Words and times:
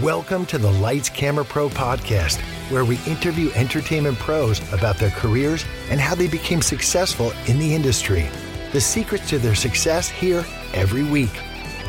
Welcome 0.00 0.46
to 0.46 0.56
the 0.56 0.70
Lights 0.70 1.10
Camera 1.10 1.44
Pro 1.44 1.68
podcast, 1.68 2.40
where 2.70 2.82
we 2.82 2.98
interview 3.06 3.50
entertainment 3.54 4.18
pros 4.18 4.58
about 4.72 4.96
their 4.96 5.10
careers 5.10 5.66
and 5.90 6.00
how 6.00 6.14
they 6.14 6.28
became 6.28 6.62
successful 6.62 7.30
in 7.46 7.58
the 7.58 7.74
industry. 7.74 8.30
The 8.72 8.80
secrets 8.80 9.28
to 9.28 9.38
their 9.38 9.54
success 9.54 10.08
here 10.08 10.46
every 10.72 11.04
week. 11.04 11.28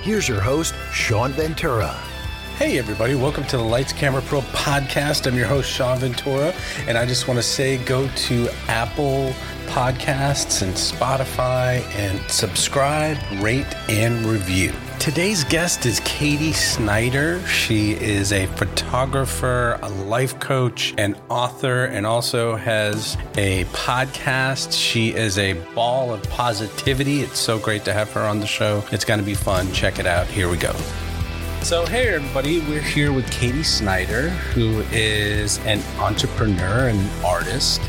Here's 0.02 0.28
your 0.28 0.42
host, 0.42 0.76
Sean 0.92 1.32
Ventura. 1.32 1.94
Hey, 2.58 2.78
everybody, 2.78 3.16
welcome 3.16 3.46
to 3.46 3.56
the 3.56 3.64
Lights 3.64 3.94
Camera 3.94 4.22
Pro 4.24 4.42
podcast. 4.42 5.26
I'm 5.26 5.38
your 5.38 5.48
host, 5.48 5.72
Sean 5.72 5.98
Ventura, 6.00 6.54
and 6.90 6.98
I 6.98 7.06
just 7.06 7.30
want 7.30 7.38
to 7.38 7.44
say 7.44 7.78
go 7.86 8.10
to 8.10 8.50
Apple 8.68 9.34
Podcasts 9.68 10.62
and 10.62 10.74
Spotify 10.74 11.82
and 11.96 12.20
subscribe, 12.30 13.18
rate, 13.42 13.74
and 13.88 14.26
review. 14.26 14.74
Today's 15.04 15.44
guest 15.44 15.86
is 15.86 16.00
Katie 16.06 16.54
Snyder. 16.54 17.46
She 17.46 17.92
is 17.92 18.32
a 18.32 18.46
photographer, 18.46 19.78
a 19.82 19.90
life 19.90 20.40
coach, 20.40 20.94
an 20.98 21.18
author, 21.28 21.84
and 21.84 22.08
also 22.08 22.56
has 22.56 23.18
a 23.36 23.66
podcast. 23.66 24.72
She 24.72 25.10
is 25.10 25.38
a 25.38 25.56
ball 25.76 26.14
of 26.14 26.24
positivity. 26.30 27.20
It's 27.20 27.38
so 27.38 27.60
great 27.60 27.84
to 27.84 27.92
have 27.92 28.14
her 28.14 28.22
on 28.22 28.40
the 28.40 28.48
show. 28.48 28.82
It's 28.94 29.04
going 29.04 29.20
to 29.20 29.26
be 29.26 29.34
fun. 29.34 29.74
Check 29.74 30.00
it 30.00 30.06
out. 30.06 30.28
Here 30.28 30.48
we 30.48 30.56
go. 30.56 30.72
So, 31.64 31.86
hey, 31.86 32.16
everybody, 32.16 32.62
we're 32.62 32.80
here 32.80 33.12
with 33.12 33.30
Katie 33.30 33.62
Snyder, 33.62 34.30
who 34.30 34.86
is 34.94 35.60
an 35.66 35.82
entrepreneur 36.00 36.88
and 36.88 37.26
artist. 37.26 37.82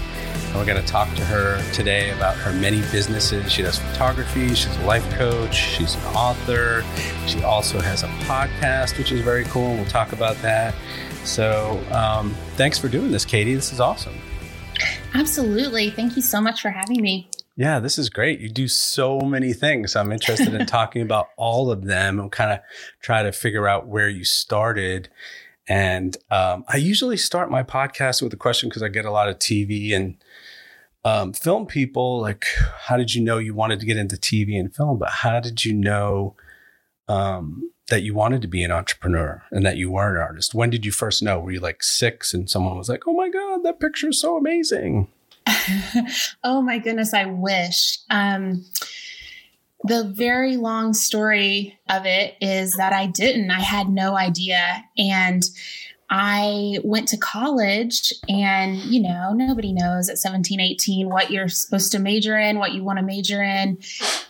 We're 0.54 0.64
going 0.64 0.80
to 0.80 0.86
talk 0.86 1.12
to 1.16 1.24
her 1.24 1.60
today 1.72 2.10
about 2.10 2.36
her 2.36 2.52
many 2.52 2.80
businesses. 2.92 3.50
She 3.50 3.62
does 3.62 3.80
photography, 3.80 4.54
she's 4.54 4.76
a 4.76 4.84
life 4.84 5.08
coach, 5.14 5.52
she's 5.52 5.96
an 5.96 6.14
author. 6.14 6.84
She 7.26 7.42
also 7.42 7.80
has 7.80 8.04
a 8.04 8.08
podcast, 8.24 8.96
which 8.96 9.10
is 9.10 9.20
very 9.20 9.44
cool. 9.46 9.74
We'll 9.74 9.84
talk 9.86 10.12
about 10.12 10.36
that. 10.42 10.76
So, 11.24 11.82
um, 11.90 12.34
thanks 12.54 12.78
for 12.78 12.88
doing 12.88 13.10
this, 13.10 13.24
Katie. 13.24 13.54
This 13.54 13.72
is 13.72 13.80
awesome. 13.80 14.14
Absolutely. 15.12 15.90
Thank 15.90 16.14
you 16.14 16.22
so 16.22 16.40
much 16.40 16.62
for 16.62 16.70
having 16.70 17.02
me. 17.02 17.28
Yeah, 17.56 17.80
this 17.80 17.98
is 17.98 18.08
great. 18.08 18.38
You 18.38 18.48
do 18.48 18.68
so 18.68 19.18
many 19.20 19.52
things. 19.52 19.96
I'm 19.96 20.12
interested 20.12 20.54
in 20.54 20.66
talking 20.66 21.02
about 21.02 21.30
all 21.36 21.72
of 21.72 21.84
them 21.84 22.20
and 22.20 22.30
kind 22.30 22.52
of 22.52 22.60
try 23.00 23.24
to 23.24 23.32
figure 23.32 23.66
out 23.66 23.88
where 23.88 24.08
you 24.08 24.22
started. 24.22 25.08
And 25.66 26.16
um, 26.30 26.64
I 26.68 26.76
usually 26.76 27.16
start 27.16 27.50
my 27.50 27.64
podcast 27.64 28.22
with 28.22 28.32
a 28.32 28.36
question 28.36 28.68
because 28.68 28.82
I 28.82 28.88
get 28.88 29.04
a 29.04 29.10
lot 29.10 29.28
of 29.28 29.38
TV 29.38 29.96
and 29.96 30.16
um, 31.04 31.32
film 31.32 31.66
people 31.66 32.20
like 32.20 32.46
how 32.80 32.96
did 32.96 33.14
you 33.14 33.22
know 33.22 33.38
you 33.38 33.54
wanted 33.54 33.80
to 33.80 33.86
get 33.86 33.96
into 33.96 34.16
tv 34.16 34.58
and 34.58 34.74
film? 34.74 34.98
But 34.98 35.10
how 35.10 35.40
did 35.40 35.64
you 35.64 35.74
know 35.74 36.34
um, 37.08 37.70
that 37.88 38.02
you 38.02 38.14
wanted 38.14 38.40
to 38.42 38.48
be 38.48 38.62
an 38.62 38.72
entrepreneur 38.72 39.42
and 39.50 39.64
that 39.66 39.76
you 39.76 39.90
were 39.90 40.16
an 40.16 40.20
artist? 40.20 40.54
When 40.54 40.70
did 40.70 40.86
you 40.86 40.92
first 40.92 41.22
know? 41.22 41.38
Were 41.38 41.52
you 41.52 41.60
like 41.60 41.82
six 41.82 42.32
and 42.32 42.48
someone 42.48 42.78
was 42.78 42.88
like 42.88 43.06
oh 43.06 43.12
my 43.12 43.28
god 43.28 43.62
that 43.64 43.80
picture 43.80 44.08
is 44.08 44.20
so 44.20 44.36
amazing. 44.36 45.08
Oh 46.42 46.62
my 46.62 46.78
goodness 46.78 47.12
i 47.14 47.26
wish. 47.26 47.98
Um, 48.10 48.64
the 49.86 50.04
very 50.04 50.56
long 50.56 50.94
story 50.94 51.78
of 51.90 52.06
it 52.06 52.36
is 52.40 52.72
that 52.72 52.94
i 52.94 53.06
didn't. 53.06 53.50
I 53.50 53.60
had 53.60 53.90
no 53.90 54.16
idea. 54.16 54.84
And 54.96 55.42
I 56.16 56.78
went 56.84 57.08
to 57.08 57.16
college 57.16 58.12
and, 58.28 58.76
you 58.76 59.02
know, 59.02 59.32
nobody 59.32 59.72
knows 59.72 60.08
at 60.08 60.16
17, 60.16 60.60
18 60.60 61.08
what 61.08 61.32
you're 61.32 61.48
supposed 61.48 61.90
to 61.90 61.98
major 61.98 62.38
in, 62.38 62.60
what 62.60 62.70
you 62.70 62.84
want 62.84 63.00
to 63.00 63.04
major 63.04 63.42
in. 63.42 63.78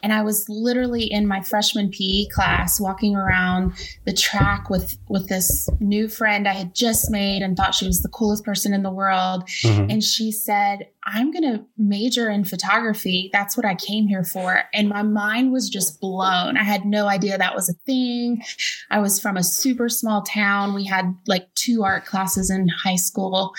And 0.02 0.10
I 0.10 0.22
was 0.22 0.48
literally 0.48 1.04
in 1.04 1.28
my 1.28 1.42
freshman 1.42 1.90
PE 1.90 2.28
class 2.32 2.80
walking 2.80 3.14
around 3.14 3.74
the 4.06 4.14
track 4.14 4.70
with 4.70 4.96
with 5.10 5.28
this 5.28 5.68
new 5.78 6.08
friend 6.08 6.48
I 6.48 6.54
had 6.54 6.74
just 6.74 7.10
made 7.10 7.42
and 7.42 7.54
thought 7.54 7.74
she 7.74 7.86
was 7.86 8.00
the 8.00 8.08
coolest 8.08 8.46
person 8.46 8.72
in 8.72 8.82
the 8.82 8.90
world. 8.90 9.46
Mm-hmm. 9.46 9.90
And 9.90 10.02
she 10.02 10.32
said, 10.32 10.88
I'm 11.06 11.30
going 11.30 11.42
to 11.42 11.64
major 11.76 12.30
in 12.30 12.44
photography. 12.44 13.30
That's 13.32 13.56
what 13.56 13.66
I 13.66 13.74
came 13.74 14.06
here 14.06 14.24
for. 14.24 14.62
And 14.72 14.88
my 14.88 15.02
mind 15.02 15.52
was 15.52 15.68
just 15.68 16.00
blown. 16.00 16.56
I 16.56 16.62
had 16.62 16.84
no 16.86 17.06
idea 17.06 17.36
that 17.36 17.54
was 17.54 17.68
a 17.68 17.74
thing. 17.84 18.42
I 18.90 19.00
was 19.00 19.20
from 19.20 19.36
a 19.36 19.44
super 19.44 19.88
small 19.88 20.22
town. 20.22 20.74
We 20.74 20.86
had 20.86 21.14
like 21.26 21.54
two 21.54 21.82
art 21.84 22.06
classes 22.06 22.50
in 22.50 22.68
high 22.68 22.96
school. 22.96 23.52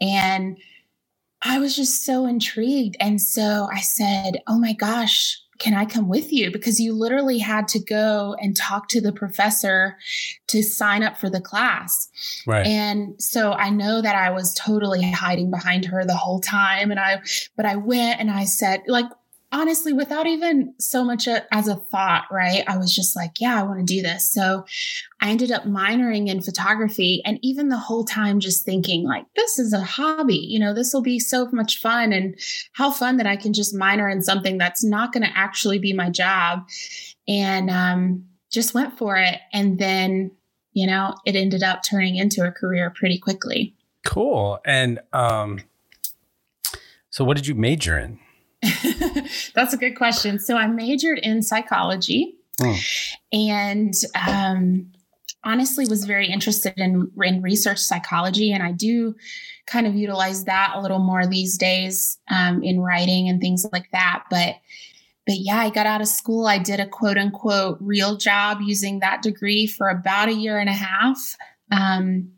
And 0.00 0.58
I 1.42 1.58
was 1.58 1.76
just 1.76 2.04
so 2.04 2.26
intrigued. 2.26 2.96
And 3.00 3.20
so 3.20 3.68
I 3.72 3.80
said, 3.80 4.42
Oh 4.46 4.58
my 4.58 4.72
gosh, 4.72 5.38
can 5.58 5.74
I 5.74 5.84
come 5.84 6.08
with 6.08 6.32
you? 6.32 6.50
Because 6.50 6.80
you 6.80 6.92
literally 6.94 7.38
had 7.38 7.68
to 7.68 7.78
go 7.78 8.36
and 8.40 8.56
talk 8.56 8.88
to 8.88 9.00
the 9.00 9.12
professor 9.12 9.96
to 10.48 10.62
sign 10.62 11.02
up 11.02 11.16
for 11.16 11.30
the 11.30 11.40
class. 11.40 12.08
Right. 12.46 12.66
And 12.66 13.20
so 13.22 13.52
I 13.52 13.70
know 13.70 14.02
that 14.02 14.16
I 14.16 14.30
was 14.30 14.54
totally 14.54 15.02
hiding 15.10 15.50
behind 15.50 15.84
her 15.86 16.04
the 16.04 16.16
whole 16.16 16.40
time. 16.40 16.90
And 16.90 16.98
I, 16.98 17.22
but 17.56 17.66
I 17.66 17.76
went 17.76 18.20
and 18.20 18.30
I 18.30 18.44
said, 18.44 18.82
like, 18.86 19.06
honestly, 19.54 19.92
without 19.92 20.26
even 20.26 20.74
so 20.80 21.04
much 21.04 21.28
a, 21.28 21.46
as 21.54 21.68
a 21.68 21.76
thought, 21.76 22.24
right? 22.30 22.64
I 22.66 22.76
was 22.76 22.92
just 22.92 23.14
like, 23.14 23.34
yeah, 23.38 23.58
I 23.58 23.62
want 23.62 23.78
to 23.78 23.84
do 23.84 24.02
this. 24.02 24.30
So 24.30 24.64
I 25.20 25.30
ended 25.30 25.52
up 25.52 25.62
minoring 25.62 26.28
in 26.28 26.42
photography. 26.42 27.22
And 27.24 27.38
even 27.40 27.68
the 27.68 27.78
whole 27.78 28.04
time, 28.04 28.40
just 28.40 28.64
thinking, 28.64 29.04
like, 29.04 29.26
this 29.36 29.60
is 29.60 29.72
a 29.72 29.80
hobby, 29.80 30.36
you 30.36 30.58
know, 30.58 30.74
this 30.74 30.92
will 30.92 31.02
be 31.02 31.20
so 31.20 31.48
much 31.52 31.80
fun. 31.80 32.12
And 32.12 32.36
how 32.72 32.90
fun 32.90 33.16
that 33.18 33.28
I 33.28 33.36
can 33.36 33.52
just 33.52 33.74
minor 33.74 34.08
in 34.08 34.22
something 34.22 34.58
that's 34.58 34.82
not 34.82 35.12
going 35.12 35.24
to 35.24 35.38
actually 35.38 35.78
be 35.78 35.92
my 35.92 36.10
job. 36.10 36.66
And 37.28 37.70
um, 37.70 38.24
just 38.50 38.74
went 38.74 38.98
for 38.98 39.16
it. 39.16 39.38
And 39.52 39.78
then, 39.78 40.32
you 40.72 40.88
know, 40.88 41.14
it 41.24 41.36
ended 41.36 41.62
up 41.62 41.82
turning 41.88 42.16
into 42.16 42.44
a 42.44 42.50
career 42.50 42.90
pretty 42.90 43.18
quickly. 43.18 43.72
Cool. 44.04 44.58
And 44.66 44.98
um, 45.12 45.60
so, 47.08 47.24
what 47.24 47.36
did 47.36 47.46
you 47.46 47.54
major 47.54 47.96
in? 47.96 48.18
That's 49.54 49.74
a 49.74 49.76
good 49.76 49.96
question. 49.96 50.38
So 50.38 50.56
I 50.56 50.66
majored 50.66 51.18
in 51.18 51.42
psychology 51.42 52.36
oh. 52.62 52.78
and 53.32 53.94
um, 54.26 54.92
honestly 55.44 55.86
was 55.86 56.04
very 56.04 56.28
interested 56.28 56.74
in, 56.76 57.10
in 57.22 57.42
research 57.42 57.78
psychology. 57.78 58.52
And 58.52 58.62
I 58.62 58.72
do 58.72 59.14
kind 59.66 59.86
of 59.86 59.94
utilize 59.94 60.44
that 60.44 60.72
a 60.74 60.80
little 60.80 60.98
more 60.98 61.26
these 61.26 61.56
days 61.56 62.18
um, 62.30 62.62
in 62.62 62.80
writing 62.80 63.28
and 63.28 63.40
things 63.40 63.66
like 63.72 63.90
that. 63.92 64.24
But 64.30 64.56
but 65.26 65.36
yeah, 65.38 65.56
I 65.56 65.70
got 65.70 65.86
out 65.86 66.02
of 66.02 66.08
school. 66.08 66.46
I 66.46 66.58
did 66.58 66.80
a 66.80 66.86
quote 66.86 67.16
unquote 67.16 67.78
real 67.80 68.18
job 68.18 68.58
using 68.60 69.00
that 69.00 69.22
degree 69.22 69.66
for 69.66 69.88
about 69.88 70.28
a 70.28 70.34
year 70.34 70.58
and 70.58 70.68
a 70.68 70.74
half. 70.74 71.18
Um, 71.70 72.33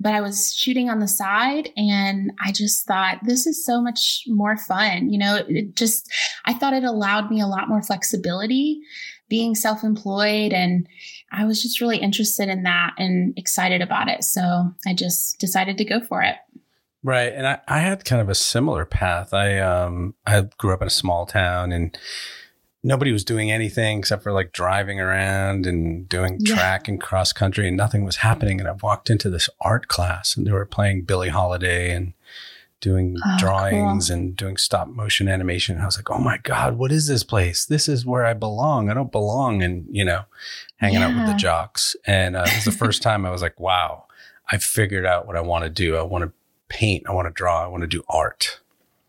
but 0.00 0.14
I 0.14 0.22
was 0.22 0.54
shooting 0.54 0.88
on 0.88 0.98
the 0.98 1.06
side 1.06 1.68
and 1.76 2.32
I 2.42 2.52
just 2.52 2.86
thought 2.86 3.18
this 3.22 3.46
is 3.46 3.64
so 3.64 3.82
much 3.82 4.24
more 4.26 4.56
fun. 4.56 5.10
You 5.10 5.18
know, 5.18 5.44
it, 5.46 5.76
just, 5.76 6.10
I 6.46 6.54
thought 6.54 6.72
it 6.72 6.84
allowed 6.84 7.30
me 7.30 7.40
a 7.40 7.46
lot 7.46 7.68
more 7.68 7.82
flexibility 7.82 8.80
being 9.28 9.54
self 9.54 9.84
employed. 9.84 10.52
And 10.52 10.88
I 11.30 11.44
was 11.44 11.62
just 11.62 11.82
really 11.82 11.98
interested 11.98 12.48
in 12.48 12.62
that 12.62 12.94
and 12.96 13.34
excited 13.36 13.82
about 13.82 14.08
it. 14.08 14.24
So 14.24 14.72
I 14.86 14.94
just 14.94 15.38
decided 15.38 15.76
to 15.78 15.84
go 15.84 16.00
for 16.00 16.22
it. 16.22 16.36
Right. 17.02 17.32
And 17.32 17.46
I, 17.46 17.60
I 17.68 17.78
had 17.80 18.04
kind 18.04 18.22
of 18.22 18.28
a 18.28 18.34
similar 18.34 18.86
path. 18.86 19.34
I, 19.34 19.58
um, 19.58 20.14
I 20.26 20.42
grew 20.58 20.72
up 20.72 20.82
in 20.82 20.88
a 20.88 20.90
small 20.90 21.26
town 21.26 21.72
and, 21.72 21.96
nobody 22.82 23.12
was 23.12 23.24
doing 23.24 23.50
anything 23.50 23.98
except 23.98 24.22
for 24.22 24.32
like 24.32 24.52
driving 24.52 25.00
around 25.00 25.66
and 25.66 26.08
doing 26.08 26.38
yeah. 26.40 26.54
track 26.54 26.88
and 26.88 27.00
cross 27.00 27.32
country 27.32 27.68
and 27.68 27.76
nothing 27.76 28.04
was 28.04 28.16
happening. 28.16 28.60
And 28.60 28.68
I 28.68 28.72
walked 28.72 29.10
into 29.10 29.28
this 29.28 29.50
art 29.60 29.88
class 29.88 30.36
and 30.36 30.46
they 30.46 30.52
were 30.52 30.66
playing 30.66 31.02
Billie 31.02 31.28
Holiday 31.28 31.92
and 31.92 32.14
doing 32.80 33.16
oh, 33.24 33.36
drawings 33.38 34.08
cool. 34.08 34.16
and 34.16 34.36
doing 34.36 34.56
stop 34.56 34.88
motion 34.88 35.28
animation. 35.28 35.74
And 35.74 35.82
I 35.82 35.86
was 35.86 35.98
like, 35.98 36.10
oh 36.10 36.18
my 36.18 36.38
God, 36.38 36.78
what 36.78 36.90
is 36.90 37.06
this 37.06 37.22
place? 37.22 37.66
This 37.66 37.88
is 37.88 38.06
where 38.06 38.24
I 38.24 38.32
belong. 38.32 38.88
I 38.88 38.94
don't 38.94 39.12
belong 39.12 39.60
in, 39.60 39.86
you 39.90 40.04
know, 40.04 40.24
hanging 40.76 41.00
yeah. 41.00 41.08
out 41.08 41.16
with 41.16 41.26
the 41.26 41.38
jocks. 41.38 41.94
And 42.06 42.36
uh, 42.36 42.44
it 42.46 42.54
was 42.54 42.64
the 42.64 42.72
first 42.72 43.02
time 43.02 43.26
I 43.26 43.30
was 43.30 43.42
like, 43.42 43.60
wow, 43.60 44.06
I 44.50 44.56
figured 44.56 45.04
out 45.04 45.26
what 45.26 45.36
I 45.36 45.42
want 45.42 45.64
to 45.64 45.70
do. 45.70 45.96
I 45.96 46.02
want 46.02 46.24
to 46.24 46.32
paint. 46.68 47.04
I 47.06 47.12
want 47.12 47.28
to 47.28 47.32
draw. 47.32 47.62
I 47.62 47.66
want 47.66 47.82
to 47.82 47.86
do 47.86 48.02
art. 48.08 48.60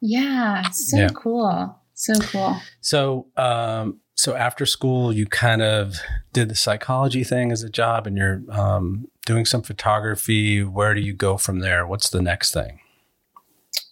Yeah. 0.01 0.69
So 0.71 0.97
yeah. 0.97 1.09
cool. 1.15 1.77
So 2.01 2.15
cool. 2.15 2.59
So, 2.80 3.27
um, 3.38 4.00
so 4.15 4.33
after 4.36 4.65
school, 4.65 5.13
you 5.13 5.27
kind 5.27 5.62
of 5.62 5.98
did 6.33 6.50
the 6.50 6.56
psychology 6.56 7.24
thing 7.24 7.51
as 7.51 7.62
a 7.62 7.69
job, 7.69 8.07
and 8.07 8.18
you're 8.18 8.42
um, 8.50 9.06
doing 9.27 9.45
some 9.45 9.62
photography. 9.62 10.63
Where 10.63 10.95
do 10.95 11.00
you 11.00 11.13
go 11.13 11.38
from 11.38 11.59
there? 11.59 11.86
What's 11.86 12.09
the 12.09 12.19
next 12.19 12.56
thing? 12.56 12.80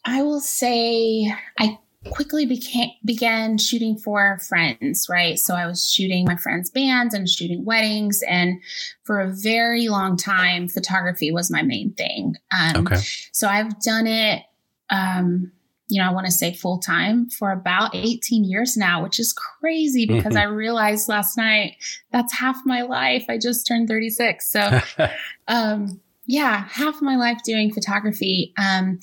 I 0.06 0.23
will 0.23 0.39
say 0.39 1.31
I 1.59 1.77
quickly 2.09 2.47
became 2.47 2.89
began 3.06 3.59
shooting 3.59 3.97
for 3.97 4.39
friends 4.47 5.07
right 5.09 5.38
so 5.38 5.53
i 5.53 5.67
was 5.67 5.85
shooting 5.85 6.23
my 6.23 6.38
friends 6.38 6.69
bands 6.69 7.13
and 7.13 7.27
shooting 7.27 7.65
weddings 7.65 8.23
and 8.29 8.61
for 9.03 9.19
a 9.19 9.33
very 9.33 9.89
long 9.89 10.15
time 10.15 10.69
photography 10.69 11.29
was 11.29 11.51
my 11.51 11.61
main 11.61 11.91
thing 11.95 12.35
um, 12.57 12.88
okay 12.88 13.01
so 13.33 13.50
i've 13.50 13.81
done 13.81 14.07
it 14.07 14.44
um, 14.89 15.51
you 15.89 16.00
know, 16.00 16.07
I 16.07 16.13
want 16.13 16.27
to 16.27 16.31
say 16.31 16.53
full 16.53 16.77
time 16.77 17.30
for 17.30 17.51
about 17.51 17.95
18 17.95 18.44
years 18.44 18.77
now, 18.77 19.03
which 19.03 19.19
is 19.19 19.33
crazy 19.33 20.06
because 20.06 20.36
mm-hmm. 20.36 20.38
I 20.38 20.44
realized 20.44 21.09
last 21.09 21.36
night 21.36 21.77
that's 22.12 22.31
half 22.31 22.57
my 22.63 22.83
life. 22.83 23.25
I 23.27 23.39
just 23.39 23.65
turned 23.68 23.88
36. 23.88 24.50
So, 24.50 24.80
um, 25.47 26.00
yeah, 26.27 26.68
half 26.69 27.01
my 27.01 27.15
life 27.15 27.39
doing 27.44 27.74
photography. 27.74 28.53
Um, 28.56 29.00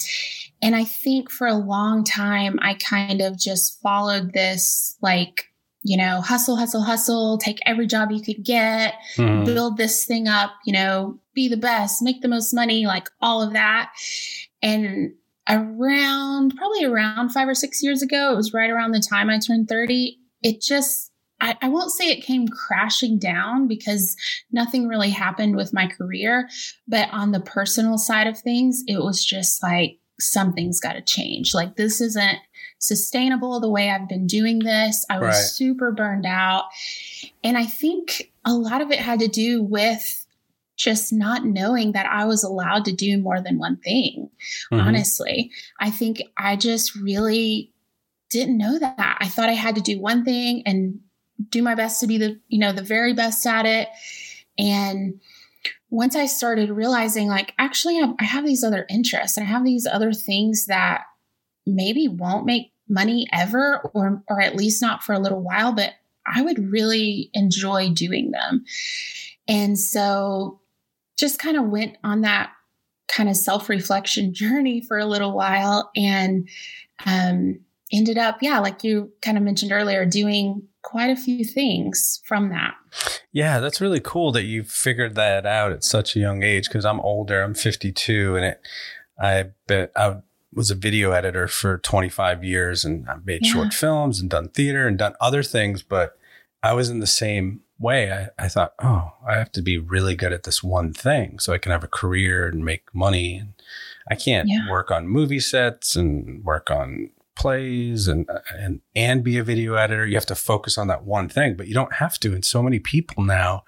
and 0.63 0.77
I 0.77 0.85
think 0.85 1.29
for 1.29 1.49
a 1.49 1.55
long 1.55 2.05
time, 2.05 2.57
I 2.63 2.75
kind 2.75 3.21
of 3.21 3.37
just 3.37 3.81
followed 3.83 4.33
this 4.33 4.97
like, 5.03 5.51
you 5.83 5.97
know, 5.97 6.21
hustle, 6.21 6.55
hustle, 6.55 6.83
hustle, 6.83 7.39
take 7.39 7.59
every 7.67 7.89
job 7.89 8.13
you 8.13 8.23
could 8.23 8.45
get, 8.45 8.95
mm-hmm. 9.17 9.45
build 9.45 9.77
this 9.77 10.05
thing 10.05 10.29
up, 10.29 10.53
you 10.65 10.73
know, 10.73 11.19
be 11.35 11.49
the 11.49 11.57
best, 11.57 12.01
make 12.01 12.23
the 12.23 12.29
most 12.29 12.55
money, 12.55 12.87
like 12.87 13.09
all 13.21 13.43
of 13.43 13.55
that. 13.55 13.91
And 14.63 15.15
around 15.49 16.57
probably 16.57 16.85
around 16.85 17.31
five 17.31 17.49
or 17.49 17.55
six 17.55 17.83
years 17.83 18.03
ago, 18.03 18.33
it 18.33 18.37
was 18.37 18.53
right 18.53 18.71
around 18.71 18.93
the 18.93 19.01
time 19.01 19.31
I 19.31 19.39
turned 19.39 19.69
30. 19.69 20.19
It 20.43 20.61
just, 20.61 21.13
I, 21.41 21.57
I, 21.63 21.69
won't 21.69 21.93
say 21.93 22.11
it 22.11 22.25
came 22.25 22.49
crashing 22.49 23.19
down 23.19 23.69
because 23.69 24.17
nothing 24.51 24.89
really 24.89 25.11
happened 25.11 25.57
with 25.57 25.73
my 25.73 25.87
career. 25.87 26.49
But 26.89 27.09
on 27.13 27.33
the 27.33 27.41
personal 27.41 27.99
side 27.99 28.27
of 28.27 28.39
things, 28.39 28.83
it 28.87 28.99
was 28.99 29.25
just 29.25 29.63
like 29.63 29.99
something's 30.19 30.81
got 30.81 30.95
to 30.95 31.03
change. 31.03 31.55
Like, 31.55 31.77
this 31.77 32.01
isn't 32.01 32.39
sustainable 32.79 33.61
the 33.61 33.71
way 33.71 33.91
I've 33.91 34.09
been 34.09 34.27
doing 34.27 34.61
this. 34.61 35.05
I 35.11 35.19
was 35.19 35.29
right. 35.29 35.35
super 35.35 35.93
burned 35.93 36.27
out. 36.27 36.65
And 37.43 37.57
I 37.57 37.67
think 37.67 38.31
a 38.45 38.53
lot 38.53 38.81
of 38.81 38.91
it 38.91 38.99
had 38.99 39.21
to 39.21 39.29
do 39.29 39.63
with 39.63 40.26
just 40.77 41.13
not 41.13 41.45
knowing 41.45 41.93
that 41.93 42.07
I 42.07 42.25
was 42.27 42.45
allowed 42.45 42.85
to 42.85 42.93
do 42.93 43.19
more 43.19 43.41
than 43.41 43.59
one 43.59 43.77
thing. 43.79 44.31
Mm-hmm. 44.71 44.87
Honestly, 44.87 45.51
I 45.81 45.91
think 45.91 46.23
I 46.37 46.57
just 46.57 46.95
really 46.95 47.73
didn't 48.31 48.59
know 48.59 48.79
that. 48.79 49.19
I 49.21 49.29
thought 49.29 49.49
I 49.49 49.55
had 49.55 49.75
to 49.77 49.81
do 49.81 50.01
one 50.01 50.25
thing 50.25 50.63
and 50.67 51.01
do 51.51 51.63
my 51.63 51.75
best 51.75 52.01
to 52.01 52.07
be 52.07 52.19
the, 52.19 52.41
you 52.49 52.59
know, 52.59 52.73
the 52.73 52.83
very 52.83 53.15
best 53.15 53.47
at 53.47 53.67
it. 53.67 53.89
And 54.59 55.21
once 55.91 56.17
I 56.17 56.27
started 56.27 56.71
realizing, 56.71 57.29
like, 57.29 57.55
actually, 57.59 58.01
I 58.19 58.25
have 58.25 58.45
these 58.45 58.65
other 58.65 58.87
interests 58.91 59.37
and 59.37 59.47
I 59.47 59.51
have 59.51 59.65
these 59.65 59.87
other 59.87 60.13
things 60.13 60.67
that 60.67 61.05
maybe 61.67 62.09
won't 62.09 62.47
make 62.47 62.73
money 62.89 63.27
ever, 63.33 63.81
or 63.95 64.23
or 64.29 64.41
at 64.41 64.57
least 64.57 64.81
not 64.83 65.03
for 65.03 65.13
a 65.13 65.19
little 65.19 65.43
while, 65.43 65.73
but 65.73 65.95
I 66.27 66.43
would 66.43 66.71
really 66.71 67.31
enjoy 67.35 67.91
doing 67.91 68.31
them. 68.31 68.65
And 69.49 69.79
so 69.79 70.61
just 71.17 71.39
kind 71.39 71.57
of 71.57 71.65
went 71.65 71.97
on 72.05 72.23
that 72.23 72.51
kind 73.09 73.29
of 73.29 73.37
self 73.37 73.69
reflection 73.69 74.35
journey 74.35 74.81
for 74.81 74.99
a 74.99 75.07
little 75.07 75.33
while 75.33 75.91
and 75.97 76.49
um, 77.05 77.61
ended 77.93 78.19
up, 78.19 78.39
yeah, 78.41 78.59
like 78.59 78.83
you 78.85 79.13
kind 79.23 79.37
of 79.37 79.45
mentioned 79.45 79.73
earlier, 79.73 80.05
doing 80.07 80.63
quite 80.83 81.11
a 81.11 81.17
few 81.17 81.45
things 81.45 82.21
from 82.25 82.51
that. 82.51 82.75
Yeah, 83.33 83.61
that's 83.61 83.81
really 83.81 84.01
cool 84.01 84.33
that 84.33 84.45
you 84.45 84.63
figured 84.63 85.15
that 85.17 85.45
out 85.45 85.73
at 85.73 85.85
such 85.85 86.17
a 86.17 86.21
young 86.21 86.43
age 86.43 86.69
because 86.69 86.85
I'm 86.85 87.01
older, 87.01 87.43
I'm 87.43 87.55
52, 87.55 88.37
and 88.37 88.45
it, 88.45 88.61
I 89.21 89.47
bet 89.67 89.93
I 89.97 90.19
was 90.53 90.71
a 90.71 90.75
video 90.75 91.11
editor 91.11 91.49
for 91.49 91.79
25 91.79 92.43
years 92.43 92.85
and 92.85 93.07
I've 93.09 93.27
made 93.27 93.45
yeah. 93.45 93.53
short 93.53 93.75
films 93.75 94.21
and 94.21 94.31
done 94.31 94.49
theater 94.49 94.87
and 94.87 94.97
done 94.97 95.15
other 95.21 95.43
things, 95.43 95.83
but 95.83 96.17
I 96.63 96.73
was 96.73 96.89
in 96.89 97.01
the 97.01 97.07
same 97.07 97.61
way, 97.79 98.13
I, 98.13 98.45
I 98.45 98.49
thought, 98.49 98.75
oh, 98.79 99.13
I 99.27 99.37
have 99.37 99.53
to 99.53 99.63
be 99.63 99.79
really 99.79 100.15
good 100.15 100.33
at 100.33 100.45
this 100.45 100.63
one 100.63 100.93
thing 100.93 101.39
so 101.39 101.53
I 101.53 101.59
can 101.59 101.73
have 101.73 101.85
a 101.85 101.89
career 101.89 102.49
and 102.49 102.65
make 102.65 102.95
money. 102.95 103.37
And 103.37 103.55
I 104.11 104.15
can't 104.15 104.49
yeah. 104.49 104.71
work 104.71 104.91
on 104.91 105.09
movie 105.09 105.41
sets 105.41 105.97
and 105.97 106.45
work 106.45 106.71
on 106.71 107.11
plays 107.35 108.09
and 108.09 108.29
uh, 108.31 108.41
and 108.57 108.81
and 108.95 109.23
be 109.23 109.39
a 109.39 109.45
video 109.45 109.75
editor. 109.75 110.07
You 110.07 110.17
have 110.17 110.27
to 110.27 110.35
focus 110.35 110.79
on 110.79 110.89
that 110.89 111.05
one 111.05 111.29
thing, 111.29 111.55
but 111.55 111.69
you 111.69 111.75
don't 111.75 111.95
have 111.95 112.19
to. 112.21 112.35
And 112.35 112.45
so 112.45 112.63
many 112.63 112.79
people 112.79 113.23
now 113.23 113.65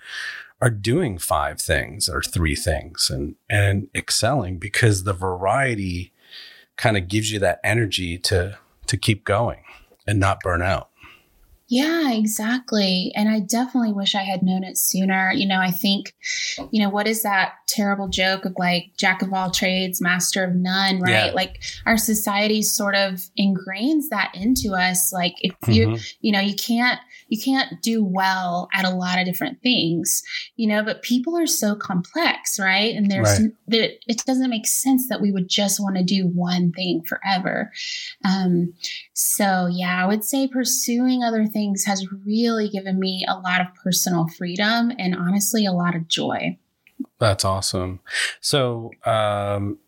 are 0.61 0.71
doing 0.71 1.19
five 1.19 1.61
things 1.61 2.09
or 2.09 2.23
three 2.23 2.57
things 2.57 3.11
and 3.11 3.37
and 3.49 3.89
excelling 3.95 4.59
because 4.59 5.05
the 5.05 5.13
variety 5.13 6.13
kind 6.77 6.97
of 6.97 7.09
gives 7.09 7.31
you 7.31 7.39
that 7.39 7.61
energy 7.63 8.19
to 8.19 8.59
to 8.87 8.97
keep 8.97 9.25
going 9.25 9.63
and 10.07 10.19
not 10.19 10.41
burn 10.41 10.63
out. 10.63 10.89
Yeah, 11.71 12.13
exactly. 12.13 13.13
And 13.15 13.29
I 13.29 13.41
definitely 13.41 13.93
wish 13.93 14.15
I 14.15 14.23
had 14.23 14.43
known 14.43 14.65
it 14.65 14.79
sooner. 14.79 15.33
You 15.33 15.47
know, 15.47 15.61
I 15.61 15.71
think, 15.71 16.15
you 16.71 16.83
know, 16.83 16.89
what 16.89 17.07
is 17.07 17.23
that 17.23 17.53
terrible 17.69 18.09
joke 18.09 18.47
of 18.47 18.55
like 18.59 18.93
jack 18.97 19.21
of 19.21 19.35
all 19.35 19.51
trades, 19.51 20.01
master 20.01 20.45
of 20.45 20.55
none, 20.55 20.99
right? 21.01 21.27
Yeah. 21.27 21.33
Like 21.33 21.63
our 21.85 21.99
society 21.99 22.63
sort 22.63 22.95
of 22.95 23.21
ingrains 23.39 24.05
that 24.11 24.33
into 24.35 24.73
us. 24.73 25.13
Like 25.13 25.35
if 25.41 25.53
mm-hmm. 25.61 25.73
you, 25.73 25.99
you 26.21 26.33
know, 26.33 26.41
you 26.41 26.55
can't 26.55 27.01
you 27.29 27.41
can't 27.43 27.81
do 27.83 28.03
well 28.05 28.69
at 28.75 28.85
a 28.85 28.91
lot 28.91 29.19
of 29.19 29.25
different 29.25 29.63
things, 29.63 30.23
you 30.57 30.67
know, 30.67 30.83
but 30.83 31.03
people 31.03 31.37
are 31.39 31.47
so 31.47 31.75
complex, 31.75 32.59
right? 32.59 32.95
And 32.95 33.11
there's, 33.11 33.41
right. 33.41 33.51
there, 33.67 33.91
it 34.07 34.25
doesn't 34.25 34.51
make 34.51 34.67
sense 34.67 35.09
that 35.09 35.21
we 35.21 35.31
would 35.31 35.49
just 35.49 35.81
want 35.81 35.97
to 35.97 36.03
do 36.03 36.27
one 36.27 36.73
thing 36.73 37.03
forever. 37.03 37.71
Um, 38.25 38.75
so 39.13 39.69
yeah, 39.71 40.03
I 40.03 40.07
would 40.07 40.25
say 40.25 40.49
pursuing 40.49 41.23
other 41.23 41.47
things 41.47 41.85
has 41.85 42.07
really 42.25 42.69
given 42.69 42.99
me 42.99 43.25
a 43.29 43.39
lot 43.39 43.61
of 43.61 43.69
personal 43.83 44.27
freedom 44.29 44.93
and 44.99 45.15
honestly 45.15 45.67
a 45.67 45.73
lot 45.73 45.95
of 45.95 46.09
joy. 46.09 46.59
That's 47.19 47.45
awesome. 47.45 48.01
So, 48.41 48.91
um, 49.05 49.79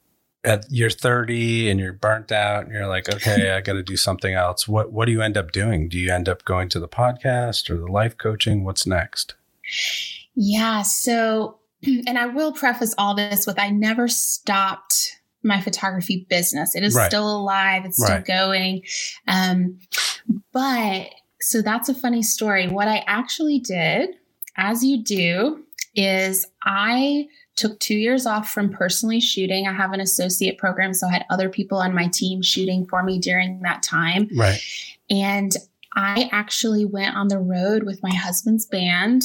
at 0.45 0.65
you're 0.71 0.91
30 0.91 1.71
and 1.71 1.79
you're 1.79 1.93
burnt 1.93 2.33
out 2.33 2.65
and 2.65 2.73
you're 2.73 2.87
like, 2.87 3.13
okay, 3.13 3.51
I 3.57 3.61
got 3.61 3.75
to 3.75 3.83
do 3.83 3.97
something 3.97 4.35
else. 4.35 4.67
What 4.67 4.93
what 4.93 5.07
do 5.07 5.13
you 5.13 5.23
end 5.23 5.37
up 5.37 5.53
doing? 5.53 5.89
Do 5.89 5.99
you 5.99 6.13
end 6.13 6.29
up 6.29 6.45
going 6.45 6.69
to 6.71 6.81
the 6.81 6.89
podcast 6.89 7.71
or 7.71 7.77
the 7.77 7.87
life 7.87 8.17
coaching? 8.17 8.65
What's 8.65 8.87
next? 8.87 9.35
Yeah, 10.35 10.83
so 10.83 11.59
and 11.83 12.19
I 12.19 12.27
will 12.27 12.53
preface 12.53 12.95
all 12.99 13.15
this 13.15 13.47
with 13.47 13.59
I 13.59 13.71
never 13.71 14.09
stopped 14.09 15.21
my 15.43 15.61
photography 15.61 16.27
business. 16.29 16.75
It 16.75 16.83
is 16.83 16.95
right. 16.95 17.11
still 17.11 17.31
alive, 17.31 17.85
it's 17.85 18.03
still 18.03 18.17
right. 18.17 18.25
going. 18.25 18.83
Um, 19.27 19.79
but 20.53 21.09
so 21.41 21.63
that's 21.63 21.89
a 21.89 21.95
funny 21.95 22.23
story. 22.23 22.69
What 22.69 22.89
I 22.89 23.03
actually 23.07 23.59
did, 23.59 24.11
as 24.57 24.85
you 24.85 25.03
do, 25.03 25.65
is 25.95 26.47
I 26.63 27.27
took 27.61 27.79
two 27.79 27.95
years 27.95 28.27
off 28.27 28.51
from 28.51 28.71
personally 28.71 29.21
shooting. 29.21 29.69
I 29.69 29.73
have 29.73 29.93
an 29.93 30.01
associate 30.01 30.57
program, 30.57 30.95
so 30.95 31.07
I 31.07 31.13
had 31.13 31.27
other 31.31 31.51
people 31.51 31.79
on 31.79 31.95
my 31.95 32.09
team 32.09 32.41
shooting 32.43 32.87
for 32.87 33.03
me 33.03 33.19
during 33.19 33.61
that 33.61 33.83
time. 33.83 34.29
Right. 34.35 34.61
And 35.11 35.53
I 35.95 36.31
actually 36.33 36.85
went 36.85 37.17
on 37.17 37.29
the 37.29 37.39
road 37.39 37.83
with 37.83 38.03
my 38.03 38.15
husband's 38.15 38.65
band, 38.65 39.23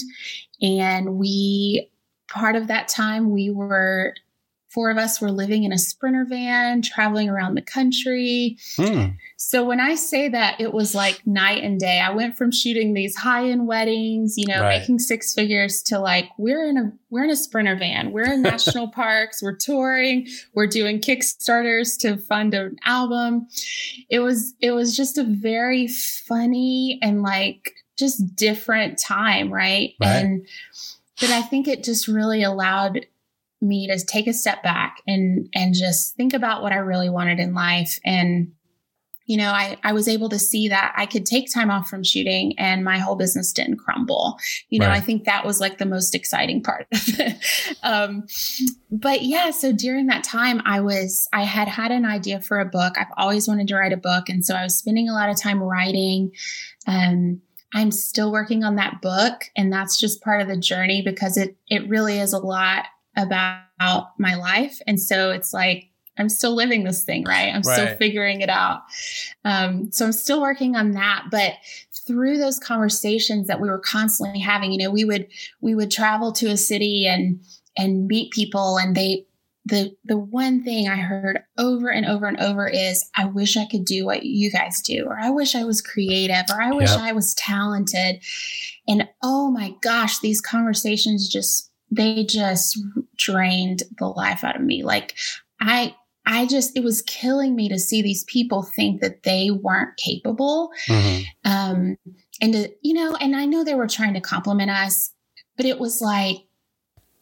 and 0.61 1.15
we, 1.15 1.89
part 2.27 2.55
of 2.55 2.67
that 2.67 2.87
time, 2.87 3.31
we 3.31 3.49
were 3.49 4.13
four 4.75 4.91
of 4.91 4.97
us 4.97 5.21
were 5.21 5.31
living 5.31 5.63
in 5.63 5.71
a 5.71 5.77
sprinter 5.77 6.25
van 6.29 6.81
traveling 6.81 7.29
around 7.29 7.55
the 7.55 7.61
country. 7.61 8.57
Hmm. 8.75 9.05
so 9.37 9.63
when 9.63 9.79
i 9.79 9.95
say 9.95 10.27
that 10.29 10.59
it 10.59 10.73
was 10.73 10.93
like 10.93 11.25
night 11.25 11.63
and 11.63 11.79
day. 11.79 11.99
I 11.99 12.11
went 12.11 12.37
from 12.37 12.51
shooting 12.51 12.93
these 12.93 13.15
high-end 13.15 13.67
weddings 13.67 14.37
you 14.37 14.47
know 14.47 14.61
right. 14.61 14.79
making 14.79 14.99
six 14.99 15.33
figures 15.33 15.81
to 15.83 15.99
like 15.99 16.29
we're 16.37 16.67
in 16.67 16.77
a 16.77 16.91
we're 17.09 17.23
in 17.23 17.29
a 17.29 17.35
sprinter 17.35 17.77
van. 17.77 18.11
We're 18.11 18.33
in 18.33 18.41
national 18.53 18.89
parks. 18.89 19.41
We're 19.41 19.55
touring. 19.55 20.27
We're 20.53 20.67
doing 20.67 20.99
kickstarters 20.99 21.97
to 21.99 22.17
fund 22.17 22.53
an 22.53 22.75
album. 22.83 23.47
It 24.09 24.19
was 24.19 24.53
it 24.59 24.71
was 24.71 24.97
just 24.97 25.17
a 25.17 25.23
very 25.23 25.87
funny 25.87 26.99
and 27.01 27.23
like 27.23 27.73
just 27.97 28.35
different 28.35 28.99
time 28.99 29.49
right, 29.51 29.93
right. 30.01 30.15
and 30.17 30.47
but 31.21 31.29
i 31.29 31.41
think 31.41 31.65
it 31.65 31.81
just 31.81 32.09
really 32.09 32.43
allowed 32.43 33.05
me 33.61 33.87
to 33.87 34.05
take 34.05 34.27
a 34.27 34.33
step 34.33 34.63
back 34.63 34.97
and 35.07 35.47
and 35.53 35.73
just 35.73 36.15
think 36.15 36.33
about 36.33 36.61
what 36.61 36.71
I 36.71 36.77
really 36.77 37.09
wanted 37.09 37.39
in 37.39 37.53
life. 37.53 37.99
And 38.05 38.51
you 39.25 39.37
know 39.37 39.49
I, 39.49 39.77
I 39.83 39.93
was 39.93 40.07
able 40.07 40.29
to 40.29 40.39
see 40.39 40.69
that 40.69 40.93
i 40.95 41.05
could 41.05 41.25
take 41.25 41.51
time 41.51 41.71
off 41.71 41.89
from 41.89 42.03
shooting 42.03 42.57
and 42.57 42.83
my 42.83 42.99
whole 42.99 43.15
business 43.15 43.51
didn't 43.51 43.77
crumble. 43.77 44.37
You 44.69 44.79
know 44.79 44.87
right. 44.87 44.97
i 44.97 45.01
think 45.01 45.25
that 45.25 45.45
was 45.45 45.59
like 45.59 45.77
the 45.77 45.85
most 45.85 46.15
exciting 46.15 46.63
part 46.63 46.87
of 46.91 47.19
it. 47.19 47.35
Um, 47.83 48.25
but 48.89 49.23
yeah 49.23 49.51
so 49.51 49.71
during 49.71 50.07
that 50.07 50.23
time 50.23 50.61
i 50.65 50.79
was 50.79 51.27
i 51.33 51.43
had 51.43 51.67
had 51.67 51.91
an 51.91 52.05
idea 52.05 52.39
for 52.41 52.59
a 52.59 52.65
book. 52.65 52.97
I've 52.97 53.13
always 53.17 53.47
wanted 53.47 53.67
to 53.67 53.75
write 53.75 53.93
a 53.93 53.97
book. 53.97 54.29
And 54.29 54.45
so 54.45 54.55
i 54.55 54.63
was 54.63 54.77
spending 54.77 55.09
a 55.09 55.13
lot 55.13 55.29
of 55.29 55.39
time 55.39 55.61
writing. 55.61 56.31
Um, 56.87 57.41
i'm 57.73 57.91
still 57.91 58.31
working 58.31 58.63
on 58.63 58.75
that 58.75 59.01
book. 59.01 59.45
And 59.55 59.71
that's 59.71 59.99
just 59.99 60.21
part 60.21 60.41
of 60.41 60.47
the 60.47 60.57
journey 60.57 61.01
because 61.01 61.37
it 61.37 61.57
it 61.67 61.89
really 61.89 62.19
is 62.19 62.33
a 62.33 62.39
lot 62.39 62.85
about 63.15 64.19
my 64.19 64.35
life. 64.35 64.81
And 64.87 64.99
so 64.99 65.31
it's 65.31 65.53
like, 65.53 65.89
I'm 66.17 66.29
still 66.29 66.55
living 66.55 66.83
this 66.83 67.03
thing, 67.03 67.25
right? 67.25 67.49
I'm 67.53 67.61
right. 67.61 67.75
still 67.75 67.97
figuring 67.97 68.41
it 68.41 68.49
out. 68.49 68.83
Um, 69.43 69.91
so 69.91 70.05
I'm 70.05 70.13
still 70.13 70.41
working 70.41 70.75
on 70.75 70.91
that. 70.91 71.25
But 71.29 71.53
through 72.07 72.37
those 72.37 72.59
conversations 72.59 73.47
that 73.47 73.59
we 73.59 73.69
were 73.69 73.79
constantly 73.79 74.39
having, 74.39 74.71
you 74.71 74.77
know, 74.77 74.91
we 74.91 75.03
would 75.03 75.27
we 75.61 75.75
would 75.75 75.91
travel 75.91 76.31
to 76.33 76.47
a 76.47 76.57
city 76.57 77.05
and 77.05 77.41
and 77.77 78.07
meet 78.07 78.31
people 78.31 78.77
and 78.77 78.95
they 78.95 79.25
the 79.65 79.95
the 80.05 80.17
one 80.17 80.63
thing 80.63 80.87
I 80.87 80.97
heard 80.97 81.39
over 81.57 81.89
and 81.89 82.05
over 82.05 82.27
and 82.27 82.39
over 82.39 82.67
is 82.67 83.09
I 83.15 83.25
wish 83.25 83.57
I 83.57 83.65
could 83.65 83.83
do 83.83 84.05
what 84.05 84.23
you 84.23 84.51
guys 84.51 84.81
do 84.81 85.05
or 85.07 85.19
I 85.19 85.31
wish 85.31 85.55
I 85.55 85.63
was 85.63 85.81
creative 85.81 86.45
or 86.51 86.61
I 86.61 86.71
wish 86.71 86.91
yep. 86.91 86.99
I 86.99 87.11
was 87.13 87.33
talented. 87.33 88.21
And 88.87 89.09
oh 89.23 89.49
my 89.49 89.73
gosh, 89.81 90.19
these 90.19 90.39
conversations 90.39 91.27
just 91.27 91.71
they 91.91 92.23
just 92.25 92.79
drained 93.15 93.83
the 93.97 94.07
life 94.07 94.43
out 94.43 94.55
of 94.55 94.61
me. 94.61 94.83
Like 94.83 95.15
I 95.59 95.95
I 96.25 96.47
just, 96.47 96.75
it 96.75 96.83
was 96.83 97.03
killing 97.03 97.55
me 97.55 97.69
to 97.69 97.77
see 97.77 98.01
these 98.01 98.23
people 98.23 98.63
think 98.63 99.01
that 99.01 99.23
they 99.23 99.51
weren't 99.51 99.95
capable. 99.97 100.71
Mm-hmm. 100.87 101.51
Um, 101.51 101.97
and 102.41 102.53
to, 102.53 102.71
you 102.81 102.95
know, 102.95 103.15
and 103.15 103.35
I 103.35 103.45
know 103.45 103.63
they 103.63 103.75
were 103.75 103.87
trying 103.87 104.15
to 104.15 104.21
compliment 104.21 104.71
us, 104.71 105.11
but 105.55 105.67
it 105.67 105.79
was 105.79 106.01
like, 106.01 106.37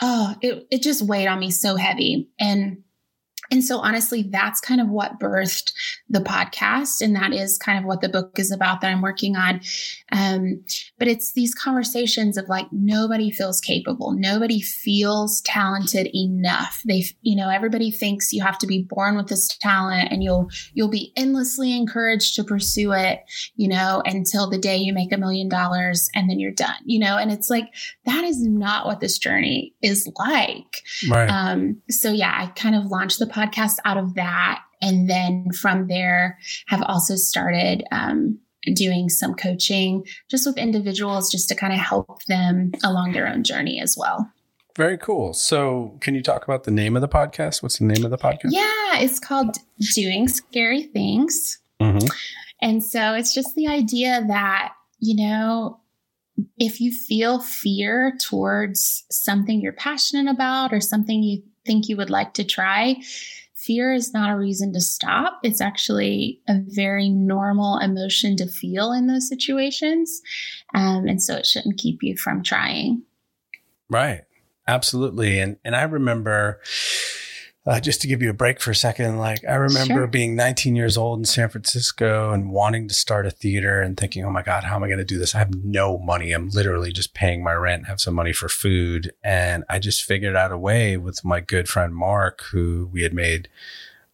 oh, 0.01 0.35
it, 0.41 0.65
it 0.71 0.81
just 0.81 1.01
weighed 1.01 1.27
on 1.27 1.39
me 1.39 1.51
so 1.51 1.75
heavy. 1.75 2.29
And 2.39 2.83
and 3.53 3.63
so, 3.63 3.77
honestly, 3.77 4.23
that's 4.23 4.59
kind 4.59 4.81
of 4.81 4.89
what 4.89 5.19
birthed 5.19 5.73
the 6.09 6.21
podcast. 6.21 7.03
And 7.03 7.15
that 7.15 7.33
is 7.33 7.59
kind 7.59 7.77
of 7.77 7.85
what 7.85 8.01
the 8.01 8.09
book 8.09 8.39
is 8.39 8.51
about 8.51 8.81
that 8.81 8.89
I'm 8.89 9.03
working 9.03 9.35
on. 9.35 9.61
Um, 10.11 10.63
but 10.97 11.07
it's 11.07 11.33
these 11.33 11.53
conversations 11.53 12.35
of 12.35 12.49
like, 12.49 12.65
nobody 12.71 13.29
feels 13.29 13.61
capable. 13.61 14.11
Nobody 14.11 14.59
feels 14.59 15.39
talented 15.41 16.09
enough. 16.15 16.81
They, 16.87 17.03
you 17.21 17.35
know, 17.35 17.47
everybody 17.47 17.91
thinks 17.91 18.33
you 18.33 18.41
have 18.41 18.57
to 18.57 18.65
be 18.65 18.87
born 18.89 19.15
with 19.15 19.27
this 19.27 19.47
talent 19.59 20.11
and 20.11 20.23
you'll, 20.23 20.49
you'll 20.73 20.87
be 20.89 21.13
endlessly 21.15 21.77
encouraged 21.77 22.35
to 22.37 22.43
pursue 22.43 22.91
it, 22.93 23.19
you 23.55 23.67
know, 23.67 24.01
until 24.03 24.49
the 24.49 24.57
day 24.57 24.77
you 24.77 24.93
make 24.93 25.13
a 25.13 25.17
million 25.17 25.47
dollars 25.47 26.09
and 26.15 26.27
then 26.27 26.39
you're 26.39 26.51
done, 26.51 26.73
you 26.85 26.97
know, 26.97 27.19
and 27.19 27.31
it's 27.31 27.51
like, 27.51 27.65
that 28.07 28.23
is 28.23 28.41
not 28.41 28.87
what 28.87 28.99
this 28.99 29.19
journey 29.19 29.75
is 29.83 30.11
like. 30.17 30.81
Right. 31.07 31.27
Um, 31.27 31.83
so 31.91 32.11
yeah, 32.11 32.33
I 32.35 32.47
kind 32.47 32.75
of 32.75 32.85
launched 32.85 33.19
the 33.19 33.27
podcast 33.27 33.42
out 33.85 33.97
of 33.97 34.15
that. 34.15 34.61
And 34.81 35.09
then 35.09 35.51
from 35.51 35.87
there, 35.87 36.37
have 36.67 36.81
also 36.83 37.15
started 37.15 37.83
um, 37.91 38.39
doing 38.73 39.09
some 39.09 39.33
coaching 39.33 40.05
just 40.29 40.45
with 40.45 40.57
individuals 40.57 41.31
just 41.31 41.49
to 41.49 41.55
kind 41.55 41.73
of 41.73 41.79
help 41.79 42.23
them 42.25 42.71
along 42.83 43.11
their 43.11 43.27
own 43.27 43.43
journey 43.43 43.79
as 43.79 43.95
well. 43.97 44.31
Very 44.75 44.97
cool. 44.97 45.33
So, 45.33 45.97
can 46.01 46.15
you 46.15 46.23
talk 46.23 46.43
about 46.43 46.63
the 46.63 46.71
name 46.71 46.95
of 46.95 47.01
the 47.01 47.07
podcast? 47.07 47.61
What's 47.61 47.77
the 47.77 47.85
name 47.85 48.03
of 48.03 48.11
the 48.11 48.17
podcast? 48.17 48.49
Yeah, 48.49 48.99
it's 48.99 49.19
called 49.19 49.57
Doing 49.93 50.27
Scary 50.27 50.83
Things. 50.83 51.59
Mm-hmm. 51.79 52.07
And 52.61 52.83
so, 52.83 53.13
it's 53.13 53.35
just 53.35 53.53
the 53.53 53.67
idea 53.67 54.23
that, 54.27 54.73
you 54.99 55.15
know, 55.15 55.79
if 56.57 56.81
you 56.81 56.91
feel 56.91 57.39
fear 57.39 58.17
towards 58.19 59.05
something 59.11 59.61
you're 59.61 59.73
passionate 59.73 60.31
about 60.31 60.73
or 60.73 60.81
something 60.81 61.21
you 61.21 61.43
think 61.65 61.87
you 61.87 61.97
would 61.97 62.09
like 62.09 62.33
to 62.35 62.43
try, 62.43 63.01
fear 63.53 63.93
is 63.93 64.13
not 64.13 64.31
a 64.31 64.37
reason 64.37 64.73
to 64.73 64.81
stop. 64.81 65.39
It's 65.43 65.61
actually 65.61 66.41
a 66.49 66.59
very 66.59 67.09
normal 67.09 67.77
emotion 67.79 68.35
to 68.37 68.47
feel 68.47 68.91
in 68.91 69.07
those 69.07 69.29
situations. 69.29 70.21
Um, 70.73 71.07
and 71.07 71.21
so 71.23 71.35
it 71.35 71.45
shouldn't 71.45 71.77
keep 71.77 72.03
you 72.03 72.17
from 72.17 72.43
trying. 72.43 73.03
Right. 73.89 74.21
Absolutely. 74.67 75.39
And, 75.39 75.57
and 75.63 75.75
I 75.75 75.83
remember, 75.83 76.61
uh, 77.65 77.79
just 77.79 78.01
to 78.01 78.07
give 78.07 78.21
you 78.21 78.29
a 78.29 78.33
break 78.33 78.59
for 78.59 78.71
a 78.71 78.75
second, 78.75 79.17
like 79.17 79.39
I 79.47 79.55
remember 79.55 79.93
sure. 79.93 80.07
being 80.07 80.35
19 80.35 80.75
years 80.75 80.97
old 80.97 81.19
in 81.19 81.25
San 81.25 81.47
Francisco 81.47 82.33
and 82.33 82.51
wanting 82.51 82.89
to 82.89 82.93
start 82.93 83.25
a 83.25 83.31
theater 83.31 83.81
and 83.81 83.95
thinking, 83.95 84.25
oh 84.25 84.31
my 84.31 84.41
God, 84.41 84.65
how 84.65 84.75
am 84.75 84.83
I 84.83 84.87
going 84.87 84.97
to 84.99 85.05
do 85.05 85.17
this? 85.17 85.33
I 85.33 85.39
have 85.39 85.55
no 85.63 85.97
money. 85.97 86.33
I'm 86.33 86.49
literally 86.49 86.91
just 86.91 87.13
paying 87.13 87.41
my 87.41 87.53
rent, 87.53 87.87
have 87.87 88.01
some 88.01 88.15
money 88.15 88.33
for 88.33 88.49
food. 88.49 89.13
And 89.23 89.63
I 89.69 89.79
just 89.79 90.03
figured 90.03 90.35
out 90.35 90.51
a 90.51 90.57
way 90.57 90.97
with 90.97 91.23
my 91.23 91.39
good 91.39 91.69
friend 91.69 91.95
Mark, 91.95 92.41
who 92.51 92.89
we 92.91 93.03
had 93.03 93.13
made 93.13 93.47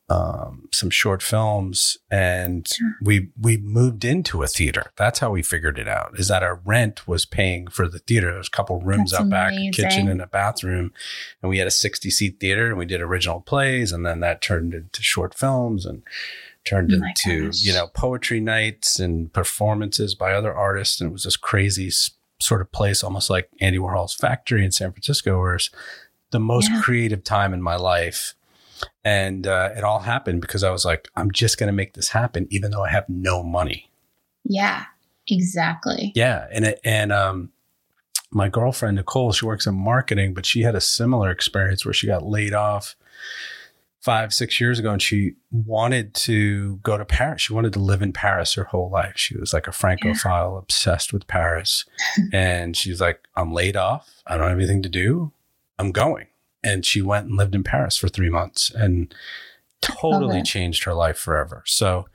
um, 0.09 0.67
some 0.71 0.89
short 0.89 1.21
films 1.21 1.97
and 2.09 2.67
we 3.01 3.29
we 3.39 3.57
moved 3.57 4.03
into 4.03 4.41
a 4.41 4.47
theater. 4.47 4.91
That's 4.95 5.19
how 5.19 5.29
we 5.29 5.43
figured 5.43 5.77
it 5.77 5.87
out. 5.87 6.17
Is 6.17 6.29
that 6.29 6.41
our 6.41 6.59
rent 6.65 7.07
was 7.07 7.25
paying 7.25 7.67
for 7.67 7.87
the 7.87 7.99
theater. 7.99 8.33
There's 8.33 8.47
a 8.47 8.51
couple 8.51 8.79
rooms 8.81 9.11
That's 9.11 9.21
out 9.21 9.27
amazing. 9.27 9.71
back, 9.71 9.79
a 9.79 9.81
kitchen 9.83 10.07
and 10.07 10.21
a 10.21 10.27
bathroom, 10.27 10.91
and 11.41 11.49
we 11.49 11.59
had 11.59 11.67
a 11.67 11.71
60 11.71 12.09
seat 12.09 12.39
theater 12.39 12.69
and 12.69 12.77
we 12.77 12.85
did 12.85 13.01
original 13.01 13.41
plays, 13.41 13.91
and 13.91 14.03
then 14.05 14.19
that 14.21 14.41
turned 14.41 14.73
into 14.73 15.03
short 15.03 15.35
films 15.35 15.85
and 15.85 16.01
turned 16.65 16.91
oh 16.91 16.95
into 16.95 17.47
gosh. 17.47 17.63
you 17.63 17.73
know 17.73 17.87
poetry 17.87 18.39
nights 18.39 18.99
and 18.99 19.31
performances 19.31 20.15
by 20.15 20.33
other 20.33 20.53
artists, 20.53 20.99
and 20.99 21.11
it 21.11 21.13
was 21.13 21.23
this 21.23 21.37
crazy 21.37 21.91
sort 22.41 22.61
of 22.61 22.71
place, 22.71 23.03
almost 23.03 23.29
like 23.29 23.49
Andy 23.61 23.77
Warhol's 23.77 24.15
factory 24.15 24.65
in 24.65 24.71
San 24.71 24.91
Francisco, 24.91 25.39
where 25.39 25.55
it's 25.55 25.69
the 26.31 26.39
most 26.39 26.71
yeah. 26.71 26.81
creative 26.81 27.23
time 27.23 27.53
in 27.53 27.61
my 27.61 27.75
life 27.75 28.33
and 29.03 29.47
uh, 29.47 29.69
it 29.75 29.83
all 29.83 29.99
happened 29.99 30.41
because 30.41 30.63
I 30.63 30.71
was 30.71 30.85
like, 30.85 31.09
I'm 31.15 31.31
just 31.31 31.57
going 31.57 31.67
to 31.67 31.73
make 31.73 31.93
this 31.93 32.09
happen, 32.09 32.47
even 32.49 32.71
though 32.71 32.83
I 32.83 32.89
have 32.89 33.07
no 33.07 33.43
money. 33.43 33.89
Yeah, 34.43 34.85
exactly. 35.27 36.11
Yeah. 36.15 36.47
And, 36.51 36.65
it, 36.65 36.79
and, 36.83 37.11
um, 37.11 37.51
my 38.31 38.47
girlfriend, 38.47 38.97
Nicole, 38.97 39.31
she 39.31 39.45
works 39.45 39.65
in 39.65 39.75
marketing, 39.75 40.33
but 40.33 40.45
she 40.45 40.61
had 40.61 40.75
a 40.75 40.81
similar 40.81 41.31
experience 41.31 41.83
where 41.83 41.93
she 41.93 42.07
got 42.07 42.23
laid 42.23 42.53
off 42.53 42.95
five, 44.01 44.33
six 44.33 44.61
years 44.61 44.79
ago 44.79 44.91
and 44.91 45.01
she 45.01 45.33
wanted 45.51 46.13
to 46.13 46.77
go 46.77 46.97
to 46.97 47.05
Paris. 47.05 47.41
She 47.41 47.53
wanted 47.53 47.73
to 47.73 47.79
live 47.79 48.01
in 48.01 48.13
Paris 48.13 48.53
her 48.53 48.65
whole 48.65 48.89
life. 48.89 49.13
She 49.15 49.35
was 49.37 49.51
like 49.53 49.67
a 49.67 49.71
Francophile, 49.71 50.53
yeah. 50.53 50.59
obsessed 50.59 51.11
with 51.11 51.27
Paris. 51.27 51.85
and 52.33 52.77
she's 52.77 53.01
like, 53.01 53.27
I'm 53.35 53.51
laid 53.51 53.75
off. 53.75 54.21
I 54.25 54.37
don't 54.37 54.49
have 54.49 54.57
anything 54.57 54.83
to 54.83 54.89
do. 54.89 55.31
I'm 55.77 55.91
going 55.91 56.27
and 56.63 56.85
she 56.85 57.01
went 57.01 57.27
and 57.27 57.37
lived 57.37 57.55
in 57.55 57.63
Paris 57.63 57.97
for 57.97 58.07
three 58.07 58.29
months 58.29 58.69
and 58.69 59.13
totally 59.81 60.41
changed 60.43 60.83
her 60.83 60.93
life 60.93 61.17
forever. 61.17 61.63
So, 61.65 62.07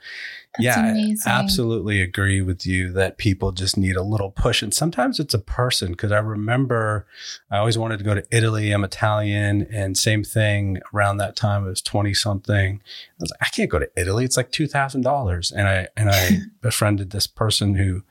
That's 0.59 0.65
yeah, 0.65 0.91
amazing. 0.91 1.33
I 1.33 1.39
absolutely 1.39 2.03
agree 2.03 2.43
with 2.43 2.67
you 2.67 2.93
that 2.93 3.17
people 3.17 3.53
just 3.53 3.79
need 3.79 3.97
a 3.97 4.03
little 4.03 4.31
push. 4.31 4.63
And 4.63 4.73
sometimes 4.75 5.19
it's 5.19 5.33
a 5.33 5.39
person 5.39 5.93
because 5.93 6.13
I 6.13 6.19
remember 6.19 7.07
I 7.51 7.59
always 7.59 7.79
wanted 7.79 7.99
to 7.99 8.05
go 8.05 8.15
to 8.15 8.27
Italy. 8.31 8.71
I'm 8.71 8.85
Italian. 8.85 9.67
And 9.73 9.97
same 9.97 10.25
thing 10.25 10.79
around 10.93 11.17
that 11.19 11.37
time, 11.37 11.65
I 11.65 11.69
was 11.69 11.81
20 11.81 12.13
something. 12.13 12.83
I 12.85 13.23
was 13.23 13.31
like, 13.31 13.43
I 13.43 13.49
can't 13.49 13.71
go 13.71 13.79
to 13.79 13.91
Italy. 13.97 14.25
It's 14.25 14.37
like 14.37 14.53
$2,000. 14.53 15.53
And 15.53 15.69
I, 15.69 15.89
and 15.97 16.11
I 16.11 16.39
befriended 16.61 17.11
this 17.11 17.27
person 17.27 17.77
who, 17.77 18.03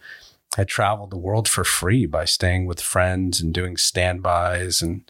had 0.55 0.67
traveled 0.67 1.09
the 1.09 1.17
world 1.17 1.47
for 1.47 1.63
free 1.63 2.05
by 2.05 2.25
staying 2.25 2.65
with 2.65 2.79
friends 2.79 3.41
and 3.41 3.53
doing 3.53 3.75
standbys 3.75 4.81
and 4.81 5.01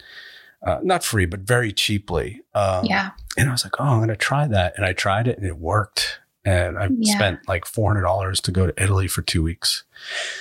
uh, 0.65 0.79
not 0.83 1.03
free, 1.03 1.25
but 1.25 1.41
very 1.41 1.71
cheaply. 1.71 2.41
Um, 2.53 2.85
yeah. 2.85 3.11
And 3.37 3.49
I 3.49 3.51
was 3.51 3.63
like, 3.63 3.79
oh, 3.79 3.85
I'm 3.85 3.97
going 3.97 4.09
to 4.09 4.15
try 4.15 4.47
that. 4.47 4.73
And 4.77 4.85
I 4.85 4.93
tried 4.93 5.27
it 5.27 5.37
and 5.37 5.45
it 5.45 5.57
worked. 5.57 6.19
And 6.45 6.77
I 6.77 6.89
yeah. 6.97 7.15
spent 7.15 7.47
like 7.47 7.63
$400 7.63 8.41
to 8.41 8.51
go 8.51 8.67
to 8.67 8.81
Italy 8.81 9.07
for 9.07 9.21
two 9.21 9.41
weeks. 9.41 9.85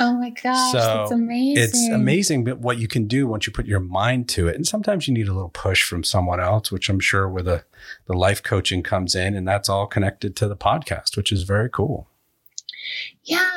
Oh 0.00 0.14
my 0.14 0.31
gosh. 0.31 0.73
So 0.73 0.79
that's 0.79 1.12
amazing. 1.12 1.62
It's 1.62 1.88
amazing 1.88 2.45
but 2.45 2.59
what 2.59 2.79
you 2.79 2.88
can 2.88 3.07
do 3.07 3.29
once 3.29 3.47
you 3.47 3.52
put 3.52 3.67
your 3.67 3.79
mind 3.79 4.29
to 4.31 4.49
it. 4.49 4.57
And 4.57 4.67
sometimes 4.67 5.07
you 5.07 5.14
need 5.14 5.29
a 5.29 5.33
little 5.33 5.50
push 5.50 5.85
from 5.85 6.02
someone 6.02 6.41
else, 6.41 6.73
which 6.73 6.88
I'm 6.88 6.99
sure 6.99 7.29
where 7.29 7.45
the, 7.45 7.64
the 8.07 8.14
life 8.14 8.43
coaching 8.43 8.83
comes 8.83 9.14
in. 9.14 9.37
And 9.37 9.47
that's 9.47 9.69
all 9.69 9.87
connected 9.87 10.35
to 10.37 10.49
the 10.49 10.57
podcast, 10.57 11.17
which 11.17 11.31
is 11.31 11.45
very 11.45 11.71
cool. 11.71 12.09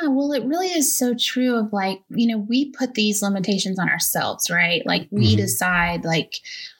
Yeah, 0.06 0.12
well, 0.12 0.32
it 0.32 0.44
really 0.44 0.68
is 0.68 0.96
so 0.96 1.14
true 1.14 1.56
of 1.56 1.72
like, 1.72 2.00
you 2.08 2.26
know, 2.26 2.38
we 2.38 2.70
put 2.70 2.94
these 2.94 3.22
limitations 3.22 3.78
on 3.78 3.88
ourselves, 3.88 4.50
right? 4.50 4.82
Like 4.86 5.08
we 5.10 5.28
mm-hmm. 5.28 5.36
decide 5.36 6.04
like, 6.04 6.36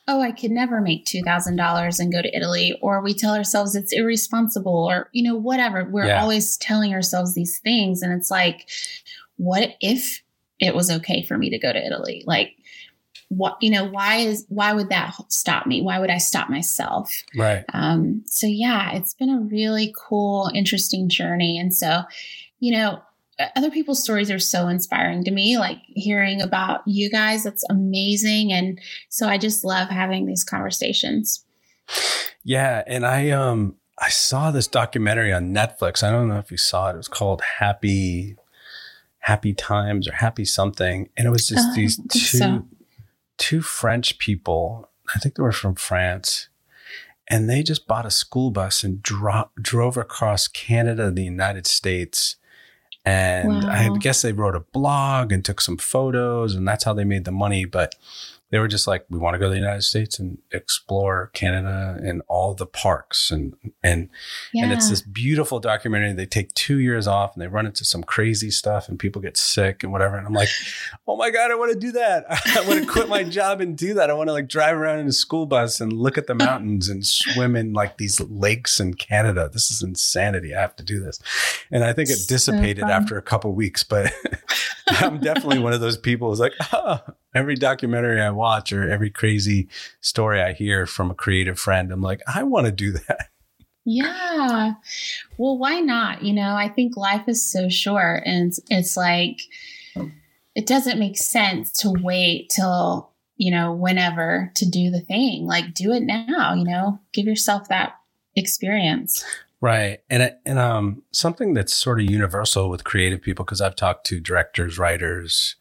oh, 0.09 0.21
I 0.21 0.30
could 0.30 0.52
never 0.52 0.80
make 0.80 1.04
$2,000 1.04 1.99
and 1.99 2.12
go 2.12 2.23
to 2.23 2.37
Italy. 2.37 2.78
Or 2.80 3.02
we 3.02 3.14
tell 3.14 3.35
ourselves 3.35 3.75
it's 3.75 3.92
irresponsible 3.92 4.88
or, 4.88 5.09
you 5.12 5.23
know, 5.23 5.37
whatever. 5.37 5.85
We're 5.85 6.06
yeah. 6.06 6.23
always 6.23 6.56
telling 6.56 6.95
ourselves 6.95 7.35
these 7.35 7.59
things. 7.59 8.02
And 8.02 8.12
it's 8.12 8.30
like, 8.30 8.68
what 9.37 9.75
if 9.80 10.23
it 10.61 10.75
was 10.75 10.90
okay 10.90 11.25
for 11.25 11.37
me 11.37 11.50
to 11.50 11.59
go 11.59 11.73
to 11.73 11.85
Italy? 11.85 12.23
Like, 12.26 12.52
what 13.28 13.56
you 13.61 13.71
know 13.71 13.85
why 13.85 14.18
is 14.18 14.47
why 14.49 14.73
would 14.73 14.88
that 14.88 15.12
stop 15.28 15.66
me 15.66 15.83
why 15.83 15.99
would 15.99 16.11
i 16.11 16.18
stop 16.18 16.49
myself 16.49 17.25
right 17.35 17.64
um 17.73 18.23
so 18.26 18.47
yeah 18.47 18.92
it's 18.92 19.14
been 19.14 19.30
a 19.30 19.40
really 19.40 19.92
cool 19.99 20.49
interesting 20.54 21.09
journey 21.09 21.59
and 21.59 21.75
so 21.75 22.02
you 22.61 22.73
know 22.73 23.02
other 23.55 23.71
people's 23.71 24.02
stories 24.02 24.31
are 24.31 24.38
so 24.38 24.69
inspiring 24.69 25.23
to 25.25 25.31
me 25.31 25.59
like 25.59 25.78
hearing 25.88 26.40
about 26.40 26.81
you 26.87 27.11
guys. 27.11 27.45
That's 27.45 27.64
amazing. 27.69 28.52
And 28.52 28.81
so 29.09 29.28
i 29.28 29.38
just 29.38 29.64
love 29.64 29.88
having 29.88 30.26
these 30.26 30.45
conversations. 30.45 31.45
Yeah 32.45 32.83
and 32.87 33.07
i 33.07 33.31
um 33.31 33.76
i 33.99 34.09
saw 34.09 34.50
this 34.50 34.66
documentary 34.66 35.33
on 35.33 35.55
netflix. 35.55 36.02
I 36.02 36.11
don't 36.11 36.28
know 36.28 36.38
if 36.38 36.50
you 36.50 36.57
saw 36.57 36.90
it. 36.90 36.95
It 36.95 36.99
was 36.99 37.09
called 37.09 37.43
happy 37.59 38.37
happy 39.26 39.52
times 39.52 40.07
or 40.07 40.12
happy 40.12 40.45
something. 40.45 41.09
And 41.16 41.26
it 41.26 41.31
was 41.31 41.49
just 41.49 41.69
oh, 41.71 41.75
these 41.75 41.97
two 41.97 42.38
so. 42.38 42.66
two 43.37 43.61
French 43.61 44.19
people, 44.19 44.88
I 45.14 45.19
think 45.19 45.35
they 45.35 45.43
were 45.43 45.52
from 45.52 45.75
France, 45.75 46.49
and 47.28 47.50
they 47.50 47.64
just 47.64 47.88
bought 47.88 48.07
a 48.07 48.11
school 48.11 48.52
bus 48.52 48.85
and 48.85 49.02
dro- 49.02 49.50
drove 49.61 49.97
across 49.97 50.47
Canada, 50.47 51.11
the 51.11 51.25
United 51.25 51.66
States. 51.66 52.37
And 53.06 53.62
wow. 53.62 53.70
I 53.70 53.96
guess 53.98 54.22
they 54.22 54.32
wrote 54.32 54.56
a 54.56 54.60
blog 54.60 55.30
and 55.30 55.44
took 55.44 55.60
some 55.60 55.76
photos, 55.76 56.56
and 56.56 56.66
that's 56.66 56.82
how 56.84 56.92
they 56.92 57.04
made 57.04 57.25
the 57.25 57.30
money. 57.30 57.64
But 57.64 57.94
they 58.50 58.61
were 58.61 58.69
just 58.69 58.87
like, 58.87 59.05
we 59.11 59.19
want 59.19 59.35
to 59.35 59.38
go 59.38 59.47
to 59.47 59.50
the 59.50 59.59
United 59.59 59.83
States 59.83 60.21
and 60.21 60.38
explore 60.53 61.31
Canada 61.35 61.99
and 62.00 62.23
all 62.29 62.55
the 62.55 62.67
parks 62.67 63.31
and 63.31 63.55
and 63.83 64.09
yeah. 64.55 64.62
and 64.62 64.73
it's 64.73 64.88
this 64.88 65.03
beautiful 65.03 65.59
documentary. 65.59 66.12
They 66.12 66.26
take 66.26 66.55
two 66.55 66.79
years 66.79 67.09
off 67.09 67.35
and 67.35 67.43
they 67.43 67.49
run 67.49 67.67
into 67.67 67.85
some 67.85 68.05
crazy 68.05 68.53
stuff 68.53 68.88
and 68.88 68.99
people 68.99 69.21
get 69.21 69.37
sick 69.37 69.83
and 69.83 69.93
whatever. 69.93 70.17
And 70.17 70.26
I'm 70.26 70.33
like, 70.33 70.49
oh 71.09 71.17
my 71.17 71.31
god, 71.31 71.50
I 71.50 71.57
want 71.57 71.73
to 71.73 71.79
do 71.79 71.93
that. 71.93 72.25
I 72.31 72.65
want 72.69 72.85
to 72.85 72.87
quit 72.87 73.09
my 73.09 73.25
job 73.25 73.61
and 73.61 73.76
do 73.76 73.95
that. 73.95 74.11
I 74.11 74.12
want 74.12 74.29
to 74.29 74.33
like 74.33 74.49
drive 74.49 74.76
around 74.76 75.00
in 75.00 75.09
a 75.09 75.12
school 75.12 75.47
bus 75.47 75.81
and 75.81 75.93
look 75.93 76.17
at 76.17 76.29
the 76.29 76.35
mountains 76.35 76.88
and 76.88 77.05
swim 77.05 77.57
in 77.57 77.73
like 77.73 77.99
these 77.99 78.21
lakes 78.21 78.79
in 78.79 78.95
Canada. 78.95 79.50
This 79.53 79.73
is 79.73 79.83
insanity. 79.83 80.55
I 80.55 80.61
have 80.61 80.76
to 80.76 80.85
do 80.85 81.00
this. 81.00 81.19
And 81.73 81.83
I 81.83 81.93
think 81.93 82.11
it 82.11 82.29
dissipated 82.29 82.85
so 82.85 82.91
after 82.91 83.19
a 83.19 83.23
couple 83.23 83.53
weeks, 83.55 83.83
but 83.83 84.12
I'm 85.00 85.19
definitely 85.19 85.59
one 85.59 85.73
of 85.73 85.81
those 85.81 85.97
people 85.97 86.28
who's 86.28 86.40
like, 86.40 86.55
oh, 86.73 87.00
every 87.35 87.57
documentary 87.57 88.21
I 88.21 88.31
watch 88.31 88.73
or 88.73 88.88
every 88.88 89.11
crazy 89.11 89.69
story 90.00 90.40
I 90.40 90.52
hear 90.52 90.87
from 90.87 91.11
a 91.11 91.14
creative 91.14 91.59
friend, 91.59 91.90
I'm 91.90 92.02
like, 92.02 92.21
I 92.33 92.45
want 92.45 92.66
to 92.66 92.73
do 92.73 92.93
that. 92.93 93.31
Yeah. 93.85 94.75
Well, 95.38 95.59
why 95.59 95.81
not? 95.81 96.23
You 96.23 96.35
know, 96.35 96.57
I 96.57 96.69
think 96.69 96.97
life 96.97 97.28
is 97.28 97.49
so 97.49 97.69
short 97.69 98.23
and 98.26 98.52
it's, 98.69 98.97
like, 98.97 99.40
it 100.55 100.66
doesn't 100.66 100.99
make 100.99 101.16
sense 101.16 101.71
to 101.78 101.93
wait 102.02 102.50
till, 102.55 103.11
you 103.37 103.50
know, 103.50 103.73
whenever 103.73 104.50
to 104.57 104.69
do 104.69 104.90
the 104.90 105.00
thing. 105.00 105.47
Like, 105.47 105.75
do 105.75 105.93
it 105.93 106.02
now, 106.02 106.55
you 106.55 106.64
know, 106.64 106.99
give 107.12 107.26
yourself 107.26 107.69
that 107.69 107.95
experience. 108.35 109.25
Right. 109.66 109.99
And, 110.08 110.32
and, 110.44 110.61
um, 110.61 111.02
something 111.11 111.52
that's 111.52 111.73
sort 111.73 112.00
of 112.00 112.08
universal 112.08 112.70
with 112.70 112.85
creative 112.85 113.20
people, 113.20 113.44
because 113.44 113.61
I've 113.61 113.75
talked 113.75 114.06
to 114.06 114.20
directors, 114.20 114.78
writers, 114.78 115.56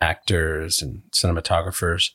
actors 0.00 0.82
and 0.82 1.02
cinematographers, 1.12 2.10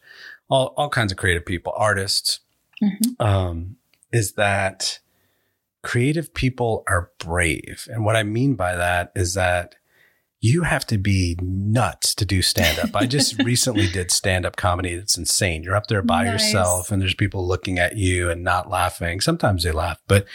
all, 0.49 0.73
all 0.75 0.89
kinds 0.89 1.13
of 1.13 1.17
creative 1.17 1.45
people, 1.45 1.71
artists, 1.77 2.41
mm-hmm. 2.83 3.25
um, 3.25 3.77
is 4.11 4.33
that 4.33 4.99
creative 5.81 6.33
people 6.33 6.83
are 6.87 7.11
brave. 7.19 7.87
And 7.89 8.03
what 8.03 8.17
I 8.17 8.23
mean 8.23 8.55
by 8.55 8.75
that 8.75 9.13
is 9.15 9.33
that 9.35 9.75
you 10.41 10.63
have 10.63 10.85
to 10.87 10.97
be 10.97 11.37
nuts 11.41 12.13
to 12.15 12.25
do 12.25 12.41
stand 12.41 12.79
up. 12.79 12.93
I 12.93 13.05
just 13.05 13.41
recently 13.45 13.87
did 13.87 14.11
stand 14.11 14.45
up 14.45 14.57
comedy. 14.57 14.89
It's 14.89 15.17
insane. 15.17 15.63
You're 15.63 15.77
up 15.77 15.87
there 15.87 16.01
by 16.01 16.25
nice. 16.25 16.33
yourself 16.33 16.91
and 16.91 17.01
there's 17.01 17.13
people 17.13 17.47
looking 17.47 17.79
at 17.79 17.95
you 17.95 18.29
and 18.29 18.43
not 18.43 18.69
laughing. 18.69 19.21
Sometimes 19.21 19.63
they 19.63 19.71
laugh, 19.71 20.01
but 20.05 20.25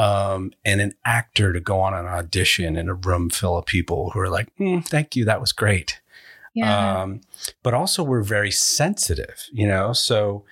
um, 0.00 0.52
and 0.64 0.80
an 0.80 0.94
actor 1.04 1.52
to 1.52 1.60
go 1.60 1.80
on 1.80 1.92
an 1.92 2.06
audition 2.06 2.76
in 2.76 2.88
a 2.88 2.94
room 2.94 3.28
full 3.28 3.58
of 3.58 3.66
people 3.66 4.10
who 4.10 4.20
are 4.20 4.30
like, 4.30 4.48
mm, 4.56 4.84
"Thank 4.86 5.14
you, 5.14 5.24
that 5.26 5.40
was 5.40 5.52
great." 5.52 6.00
Yeah. 6.54 7.02
Um, 7.02 7.20
but 7.62 7.74
also 7.74 8.02
we're 8.02 8.22
very 8.22 8.50
sensitive, 8.50 9.46
you 9.52 9.68
know? 9.68 9.92
So, 9.92 10.44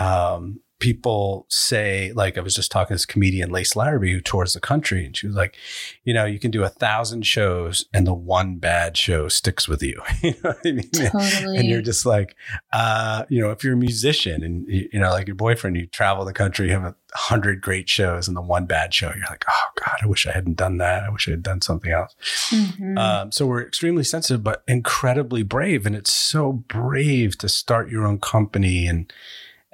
um, 0.00 0.60
people 0.78 1.46
say, 1.48 2.12
like 2.12 2.38
I 2.38 2.40
was 2.40 2.54
just 2.54 2.70
talking 2.70 2.88
to 2.88 2.94
this 2.94 3.06
comedian, 3.06 3.50
Lace 3.50 3.74
Larrabee, 3.74 4.12
who 4.12 4.20
tours 4.20 4.52
the 4.52 4.60
country, 4.60 5.04
and 5.04 5.16
she 5.16 5.26
was 5.26 5.34
like, 5.34 5.56
you 6.04 6.14
know, 6.14 6.24
you 6.24 6.38
can 6.38 6.50
do 6.50 6.62
a 6.62 6.68
thousand 6.68 7.26
shows 7.26 7.86
and 7.92 8.06
the 8.06 8.14
one 8.14 8.56
bad 8.56 8.96
show 8.96 9.28
sticks 9.28 9.66
with 9.66 9.82
you. 9.82 10.00
you 10.22 10.30
know 10.42 10.50
what 10.50 10.58
I 10.64 10.72
mean? 10.72 10.90
Totally. 10.90 11.58
And 11.58 11.68
you're 11.68 11.82
just 11.82 12.06
like, 12.06 12.36
uh, 12.72 13.24
you 13.28 13.40
know, 13.40 13.50
if 13.50 13.64
you're 13.64 13.74
a 13.74 13.78
musician 13.78 14.42
and 14.42 14.66
you 14.68 15.00
know, 15.00 15.10
like 15.10 15.26
your 15.26 15.36
boyfriend, 15.36 15.76
you 15.76 15.86
travel 15.86 16.24
the 16.24 16.32
country, 16.32 16.68
you 16.68 16.72
have 16.72 16.84
a 16.84 16.94
hundred 17.14 17.60
great 17.60 17.88
shows 17.88 18.28
and 18.28 18.36
the 18.36 18.42
one 18.42 18.66
bad 18.66 18.94
show, 18.94 19.12
you're 19.16 19.26
like, 19.28 19.44
oh 19.50 19.82
God, 19.84 19.96
I 20.02 20.06
wish 20.06 20.26
I 20.26 20.32
hadn't 20.32 20.56
done 20.56 20.78
that. 20.78 21.02
I 21.02 21.10
wish 21.10 21.26
I 21.26 21.32
had 21.32 21.42
done 21.42 21.60
something 21.60 21.90
else. 21.90 22.14
Mm-hmm. 22.50 22.98
Um, 22.98 23.32
so 23.32 23.46
we're 23.46 23.62
extremely 23.62 24.04
sensitive, 24.04 24.44
but 24.44 24.62
incredibly 24.68 25.42
brave. 25.42 25.86
And 25.86 25.96
it's 25.96 26.12
so 26.12 26.52
brave 26.52 27.36
to 27.38 27.48
start 27.48 27.90
your 27.90 28.06
own 28.06 28.20
company 28.20 28.86
and 28.86 29.12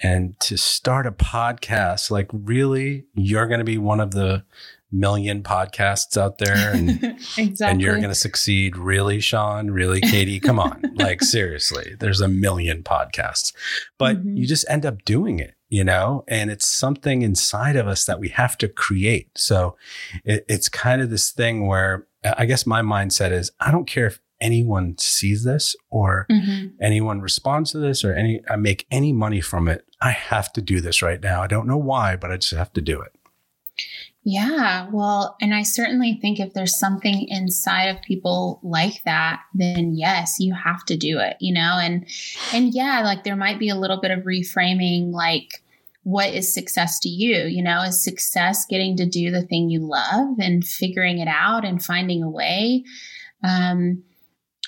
and 0.03 0.39
to 0.41 0.57
start 0.57 1.07
a 1.07 1.13
podcast 1.13 2.11
like 2.11 2.29
really 2.33 3.07
you're 3.15 3.47
going 3.47 3.59
to 3.59 3.65
be 3.65 3.79
one 3.79 4.01
of 4.01 4.11
the 4.13 4.45
million 4.91 5.43
podcasts 5.43 6.17
out 6.17 6.39
there 6.39 6.73
and, 6.75 7.03
exactly. 7.37 7.67
and 7.67 7.81
you're 7.81 7.97
going 7.97 8.09
to 8.09 8.15
succeed. 8.15 8.77
Really 8.77 9.21
sean? 9.21 9.71
Really 9.71 10.01
katie? 10.01 10.41
Come 10.41 10.59
on. 10.59 10.83
Like 11.05 11.23
seriously 11.23 11.97
there's 11.99 12.21
a 12.21 12.29
million 12.29 12.83
podcasts. 12.83 13.53
But 13.99 14.19
mm-hmm. 14.19 14.37
you 14.37 14.47
just 14.47 14.65
end 14.71 14.87
up 14.87 15.05
doing 15.05 15.39
it 15.39 15.55
you 15.71 15.83
know? 15.83 16.23
And 16.29 16.53
it's 16.53 16.67
something 16.67 17.23
inside 17.23 17.75
of 17.75 17.89
us 17.89 18.05
that 18.05 18.21
we 18.21 18.29
have 18.29 18.57
to 18.59 18.69
create. 18.69 19.31
So 19.37 19.77
it, 20.25 20.45
it's 20.49 20.69
kind 20.69 21.03
of 21.03 21.11
this 21.11 21.33
thing 21.33 21.67
where 21.67 22.07
i 22.39 22.47
guess 22.47 22.67
my 22.67 22.81
mindset 22.81 23.33
is 23.33 23.51
i 23.61 23.71
don't 23.71 23.87
care 23.87 24.07
if 24.07 24.19
anyone 24.45 24.97
sees 24.99 25.43
this 25.43 25.75
or 25.91 26.27
mm-hmm. 26.31 26.69
anyone 26.81 27.21
responds 27.21 27.73
to 27.73 27.79
this 27.79 28.05
or 28.05 28.15
any 28.15 28.41
I 28.49 28.57
make 28.57 28.87
any 28.91 29.13
money 29.13 29.41
from 29.41 29.67
it, 29.67 29.85
I 30.01 30.11
have 30.11 30.53
to 30.53 30.63
do 30.63 30.81
this 30.81 31.03
right 31.03 31.21
now. 31.21 31.43
I 31.43 31.47
don't 31.47 31.67
know 31.67 31.79
why, 31.79 32.15
but 32.15 32.31
I 32.31 32.37
just 32.37 32.55
have 32.55 32.73
to 32.75 32.83
do 32.83 33.01
it. 33.01 33.17
Yeah, 34.27 34.89
well, 34.91 35.37
and 35.43 35.55
I 35.55 35.63
certainly 35.63 36.19
think 36.21 36.41
if 36.41 36.55
there's 36.55 36.79
something 36.79 37.29
inside 37.29 37.89
of 37.89 38.01
people 38.03 38.59
like 38.63 39.03
that, 39.05 39.43
then 39.53 39.95
yes, 39.95 40.37
you 40.41 40.55
have 40.55 40.85
to 40.87 40.97
do 40.97 41.19
it, 41.19 41.37
you 41.41 41.53
know? 41.53 41.79
And 41.81 42.07
and 42.53 42.73
yeah, 42.73 43.03
like 43.03 43.25
there 43.25 43.37
might 43.37 43.59
be 43.59 43.69
a 43.69 43.75
little 43.75 44.01
bit 44.01 44.11
of 44.11 44.25
reframing 44.25 45.13
like 45.13 45.63
what 46.05 46.35
is 46.35 46.53
success 46.53 46.99
to 47.01 47.09
you? 47.09 47.45
You 47.47 47.63
know, 47.63 47.83
is 47.83 48.03
success 48.03 48.67
getting 48.67 48.97
to 48.99 49.07
do 49.07 49.31
the 49.31 49.43
thing 49.43 49.71
you 49.71 49.81
love 49.81 50.39
and 50.39 50.65
figuring 50.65 51.19
it 51.19 51.29
out 51.29 51.65
and 51.65 51.85
finding 51.85 52.23
a 52.23 52.31
way? 52.31 52.85
Um, 53.43 54.05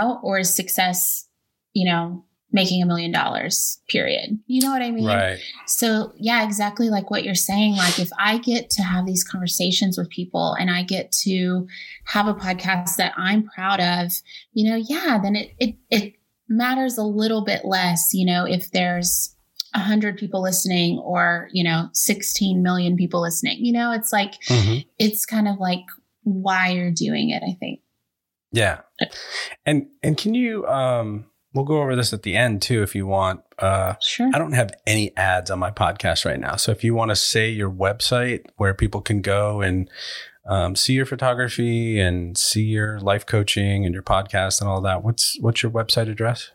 or 0.00 0.38
is 0.38 0.54
success, 0.54 1.26
you 1.72 1.90
know, 1.90 2.24
making 2.50 2.82
a 2.82 2.86
million 2.86 3.12
dollars, 3.12 3.80
period. 3.88 4.38
You 4.46 4.62
know 4.62 4.70
what 4.70 4.82
I 4.82 4.90
mean? 4.90 5.06
Right. 5.06 5.38
So, 5.66 6.12
yeah, 6.16 6.44
exactly 6.44 6.88
like 6.88 7.10
what 7.10 7.22
you're 7.22 7.34
saying. 7.34 7.76
Like, 7.76 7.98
if 7.98 8.10
I 8.18 8.38
get 8.38 8.70
to 8.70 8.82
have 8.82 9.04
these 9.04 9.22
conversations 9.22 9.98
with 9.98 10.08
people 10.08 10.54
and 10.58 10.70
I 10.70 10.82
get 10.82 11.12
to 11.24 11.66
have 12.04 12.26
a 12.26 12.34
podcast 12.34 12.96
that 12.96 13.12
I'm 13.16 13.44
proud 13.44 13.80
of, 13.80 14.12
you 14.52 14.70
know, 14.70 14.76
yeah, 14.76 15.18
then 15.22 15.36
it, 15.36 15.50
it, 15.58 15.74
it 15.90 16.14
matters 16.48 16.96
a 16.96 17.04
little 17.04 17.44
bit 17.44 17.64
less, 17.64 18.10
you 18.14 18.24
know, 18.24 18.46
if 18.46 18.70
there's 18.70 19.34
a 19.74 19.80
hundred 19.80 20.16
people 20.16 20.42
listening 20.42 20.98
or, 20.98 21.48
you 21.52 21.62
know, 21.62 21.90
16 21.92 22.62
million 22.62 22.96
people 22.96 23.20
listening, 23.20 23.62
you 23.62 23.72
know, 23.72 23.92
it's 23.92 24.12
like, 24.12 24.40
mm-hmm. 24.44 24.78
it's 24.98 25.26
kind 25.26 25.46
of 25.46 25.58
like 25.58 25.84
why 26.22 26.70
you're 26.70 26.90
doing 26.90 27.28
it, 27.28 27.42
I 27.42 27.54
think. 27.60 27.80
Yeah. 28.52 28.80
And 29.66 29.88
and 30.02 30.16
can 30.16 30.34
you 30.34 30.66
um 30.66 31.26
we'll 31.54 31.64
go 31.64 31.80
over 31.80 31.96
this 31.96 32.12
at 32.12 32.22
the 32.22 32.36
end 32.36 32.62
too 32.62 32.82
if 32.82 32.94
you 32.94 33.06
want. 33.06 33.40
Uh 33.58 33.94
sure. 34.00 34.30
I 34.32 34.38
don't 34.38 34.52
have 34.52 34.72
any 34.86 35.16
ads 35.16 35.50
on 35.50 35.58
my 35.58 35.70
podcast 35.70 36.24
right 36.24 36.40
now. 36.40 36.56
So 36.56 36.72
if 36.72 36.84
you 36.84 36.94
want 36.94 37.10
to 37.10 37.16
say 37.16 37.50
your 37.50 37.70
website 37.70 38.46
where 38.56 38.74
people 38.74 39.00
can 39.00 39.20
go 39.20 39.60
and 39.60 39.90
um, 40.48 40.76
see 40.76 40.94
your 40.94 41.06
photography 41.06 42.00
and 42.00 42.36
see 42.36 42.62
your 42.62 42.98
life 43.00 43.26
coaching 43.26 43.84
and 43.84 43.92
your 43.92 44.02
podcast 44.02 44.60
and 44.60 44.68
all 44.68 44.80
that, 44.80 45.04
what's 45.04 45.36
what's 45.40 45.62
your 45.62 45.70
website 45.70 46.10
address? 46.10 46.50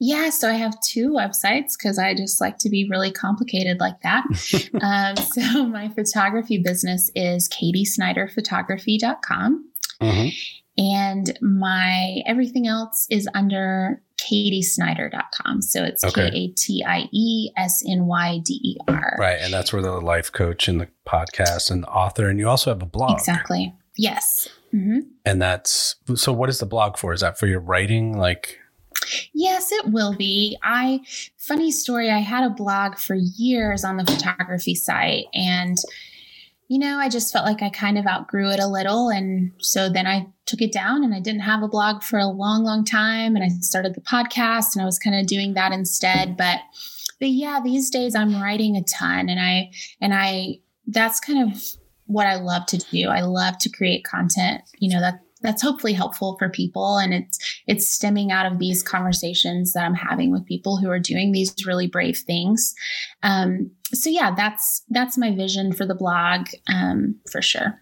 Yeah, 0.00 0.30
so 0.30 0.48
I 0.48 0.54
have 0.54 0.74
two 0.80 1.10
websites 1.10 1.74
because 1.78 1.98
I 1.98 2.14
just 2.14 2.40
like 2.40 2.58
to 2.58 2.68
be 2.68 2.88
really 2.88 3.12
complicated 3.12 3.78
like 3.80 4.00
that. 4.02 4.24
um, 4.82 5.16
so 5.16 5.66
my 5.66 5.88
photography 5.88 6.58
business 6.58 7.10
is 7.14 7.48
katiesnyderphotography.com. 7.48 9.70
Mm-hmm. 10.02 10.28
And 10.78 11.36
my 11.42 12.22
everything 12.24 12.68
else 12.68 13.06
is 13.10 13.28
under 13.34 14.00
katiesnyder.com. 14.18 15.62
So 15.62 15.84
it's 15.84 16.04
K 16.04 16.30
A 16.32 16.48
T 16.48 16.84
I 16.86 17.08
E 17.12 17.50
S 17.56 17.82
N 17.86 18.06
Y 18.06 18.38
D 18.44 18.60
E 18.62 18.76
R. 18.86 19.16
Right. 19.18 19.38
And 19.40 19.52
that's 19.52 19.72
where 19.72 19.82
the 19.82 19.92
life 19.92 20.30
coach 20.30 20.68
and 20.68 20.80
the 20.80 20.88
podcast 21.06 21.70
and 21.70 21.82
the 21.82 21.88
author, 21.88 22.28
and 22.28 22.38
you 22.38 22.48
also 22.48 22.70
have 22.70 22.82
a 22.82 22.86
blog. 22.86 23.18
Exactly. 23.18 23.74
Yes. 23.96 24.48
Mm-hmm. 24.72 25.00
And 25.24 25.42
that's 25.42 25.96
so 26.14 26.32
what 26.32 26.48
is 26.48 26.60
the 26.60 26.66
blog 26.66 26.96
for? 26.96 27.12
Is 27.12 27.20
that 27.20 27.38
for 27.38 27.46
your 27.46 27.60
writing? 27.60 28.16
Like, 28.16 28.58
Yes, 29.32 29.72
it 29.72 29.86
will 29.86 30.14
be. 30.14 30.58
I 30.62 31.00
funny 31.36 31.70
story, 31.70 32.10
I 32.10 32.18
had 32.18 32.44
a 32.44 32.50
blog 32.50 32.98
for 32.98 33.14
years 33.14 33.84
on 33.84 33.96
the 33.96 34.04
photography 34.04 34.74
site 34.74 35.26
and 35.34 35.78
you 36.68 36.78
know, 36.78 36.98
I 36.98 37.08
just 37.08 37.32
felt 37.32 37.46
like 37.46 37.62
I 37.62 37.70
kind 37.70 37.96
of 37.96 38.06
outgrew 38.06 38.50
it 38.50 38.60
a 38.60 38.66
little. 38.66 39.08
And 39.08 39.52
so 39.58 39.88
then 39.88 40.06
I 40.06 40.26
took 40.44 40.60
it 40.60 40.70
down 40.70 41.02
and 41.02 41.14
I 41.14 41.20
didn't 41.20 41.40
have 41.40 41.62
a 41.62 41.68
blog 41.68 42.02
for 42.02 42.18
a 42.18 42.26
long, 42.26 42.62
long 42.62 42.84
time. 42.84 43.34
And 43.34 43.42
I 43.42 43.48
started 43.60 43.94
the 43.94 44.02
podcast 44.02 44.74
and 44.74 44.82
I 44.82 44.84
was 44.84 44.98
kind 44.98 45.18
of 45.18 45.26
doing 45.26 45.54
that 45.54 45.72
instead. 45.72 46.36
But, 46.36 46.60
but 47.18 47.30
yeah, 47.30 47.60
these 47.64 47.88
days 47.88 48.14
I'm 48.14 48.40
writing 48.40 48.76
a 48.76 48.84
ton 48.84 49.30
and 49.30 49.40
I, 49.40 49.70
and 50.02 50.12
I, 50.12 50.58
that's 50.86 51.20
kind 51.20 51.50
of 51.50 51.62
what 52.04 52.26
I 52.26 52.36
love 52.36 52.66
to 52.66 52.78
do. 52.78 53.08
I 53.08 53.22
love 53.22 53.56
to 53.60 53.70
create 53.70 54.04
content, 54.04 54.62
you 54.78 54.92
know, 54.92 55.00
that 55.00 55.20
that's 55.42 55.62
hopefully 55.62 55.92
helpful 55.92 56.36
for 56.38 56.48
people. 56.48 56.98
And 56.98 57.14
it's 57.14 57.38
it's 57.66 57.88
stemming 57.88 58.32
out 58.32 58.50
of 58.50 58.58
these 58.58 58.82
conversations 58.82 59.72
that 59.72 59.84
i'm 59.84 59.94
having 59.94 60.32
with 60.32 60.44
people 60.46 60.76
who 60.76 60.90
are 60.90 60.98
doing 60.98 61.32
these 61.32 61.54
really 61.66 61.86
brave 61.86 62.18
things. 62.18 62.74
Um, 63.22 63.70
so 63.94 64.10
yeah 64.10 64.34
that's 64.36 64.82
that's 64.90 65.16
my 65.16 65.34
vision 65.34 65.72
for 65.72 65.86
the 65.86 65.94
blog 65.94 66.48
um, 66.68 67.16
for 67.30 67.42
sure. 67.42 67.80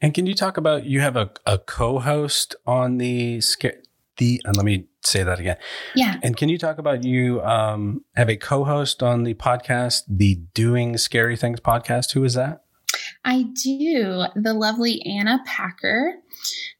And 0.00 0.12
can 0.14 0.26
you 0.26 0.34
talk 0.34 0.56
about 0.56 0.84
you 0.84 1.00
have 1.00 1.16
a, 1.16 1.30
a 1.46 1.58
co-host 1.58 2.56
on 2.66 2.98
the 2.98 3.40
the 4.16 4.40
and 4.44 4.56
let 4.56 4.64
me 4.64 4.86
say 5.06 5.22
that 5.22 5.38
again. 5.38 5.56
Yeah. 5.94 6.18
And 6.22 6.36
can 6.36 6.48
you 6.48 6.58
talk 6.58 6.78
about 6.78 7.04
you 7.04 7.42
um, 7.42 8.04
have 8.16 8.28
a 8.28 8.36
co-host 8.36 9.02
on 9.02 9.24
the 9.24 9.34
podcast 9.34 10.02
the 10.08 10.36
doing 10.54 10.96
scary 10.96 11.36
things 11.36 11.60
podcast? 11.60 12.12
Who 12.12 12.24
is 12.24 12.34
that? 12.34 12.64
I 13.24 13.44
do. 13.62 14.24
The 14.36 14.54
lovely 14.54 15.02
Anna 15.02 15.40
Packer. 15.46 16.14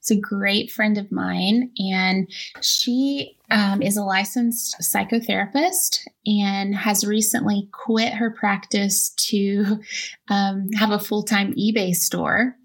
It's 0.05 0.11
a 0.11 0.15
great 0.15 0.69
friend 0.69 0.99
of 0.99 1.11
mine, 1.11 1.71
and 1.79 2.31
she 2.61 3.39
um, 3.49 3.81
is 3.81 3.97
a 3.97 4.03
licensed 4.03 4.75
psychotherapist 4.79 6.01
and 6.27 6.75
has 6.75 7.07
recently 7.07 7.67
quit 7.71 8.13
her 8.13 8.29
practice 8.29 9.09
to 9.29 9.79
um, 10.27 10.69
have 10.73 10.91
a 10.91 10.99
full 10.99 11.23
time 11.23 11.55
eBay 11.55 11.95
store. 11.95 12.55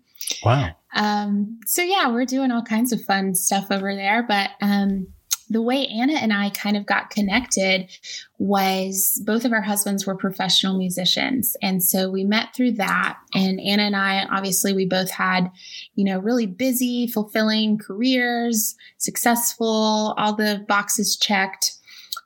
Wow. 0.45 0.73
Um, 0.95 1.61
so, 1.65 1.81
yeah, 1.81 2.09
we're 2.09 2.27
doing 2.27 2.51
all 2.51 2.63
kinds 2.63 2.93
of 2.93 3.03
fun 3.07 3.35
stuff 3.35 3.69
over 3.71 3.95
there, 3.95 4.23
but 4.23 4.51
um, 4.61 5.07
the 5.51 5.61
way 5.61 5.85
Anna 5.89 6.15
and 6.15 6.33
I 6.33 6.51
kind 6.51 6.77
of 6.77 6.87
got 6.87 7.11
connected 7.11 7.91
was 8.39 9.21
both 9.27 9.45
of 9.45 9.53
our 9.53 9.61
husbands 9.61 10.07
were 10.07 10.15
professional 10.15 10.79
musicians. 10.79 11.57
And 11.61 11.83
so 11.83 12.09
we 12.09 12.23
met 12.23 12.55
through 12.55 12.73
that. 12.73 13.19
And 13.35 13.61
Anna 13.61 13.83
and 13.83 13.97
I, 13.97 14.25
obviously, 14.31 14.73
we 14.73 14.87
both 14.87 15.11
had, 15.11 15.51
you 15.97 16.05
know, 16.05 16.21
really 16.21 16.47
busy, 16.47 17.09
fulfilling 17.09 17.79
careers, 17.79 18.77
successful, 18.99 20.15
all 20.17 20.35
the 20.35 20.65
boxes 20.69 21.17
checked. 21.17 21.73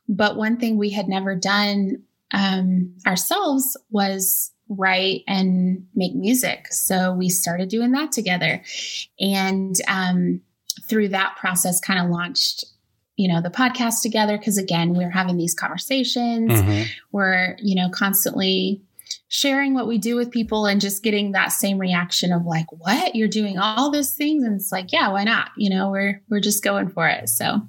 But 0.06 0.36
one 0.36 0.58
thing 0.58 0.76
we 0.76 0.90
had 0.90 1.08
never 1.08 1.34
done 1.34 2.02
um, 2.32 2.94
ourselves 3.06 3.74
was 3.90 4.52
write 4.68 5.22
and 5.26 5.86
make 5.94 6.14
music. 6.14 6.66
So 6.72 7.12
we 7.14 7.30
started 7.30 7.70
doing 7.70 7.92
that 7.92 8.12
together. 8.12 8.62
And 9.18 9.76
um, 9.88 10.42
through 10.90 11.08
that 11.08 11.36
process, 11.36 11.80
kind 11.80 12.00
of 12.00 12.10
launched 12.10 12.66
you 13.16 13.32
know 13.32 13.40
the 13.40 13.50
podcast 13.50 14.02
together 14.02 14.36
because 14.36 14.58
again 14.58 14.94
we're 14.94 15.10
having 15.10 15.36
these 15.36 15.54
conversations. 15.54 16.50
Mm-hmm. 16.50 16.82
we're 17.12 17.56
you 17.60 17.74
know 17.74 17.88
constantly 17.90 18.82
sharing 19.28 19.74
what 19.74 19.86
we 19.86 19.98
do 19.98 20.16
with 20.16 20.30
people 20.30 20.66
and 20.66 20.80
just 20.80 21.02
getting 21.02 21.32
that 21.32 21.48
same 21.48 21.78
reaction 21.78 22.32
of 22.32 22.44
like 22.44 22.70
what? 22.70 23.14
You're 23.14 23.28
doing 23.28 23.58
all 23.58 23.90
those 23.90 24.10
things? 24.10 24.44
And 24.44 24.56
it's 24.56 24.72
like 24.72 24.92
yeah 24.92 25.08
why 25.10 25.24
not? 25.24 25.50
You 25.56 25.70
know 25.70 25.90
we're 25.90 26.22
we're 26.28 26.40
just 26.40 26.64
going 26.64 26.88
for 26.88 27.08
it. 27.08 27.28
So 27.28 27.60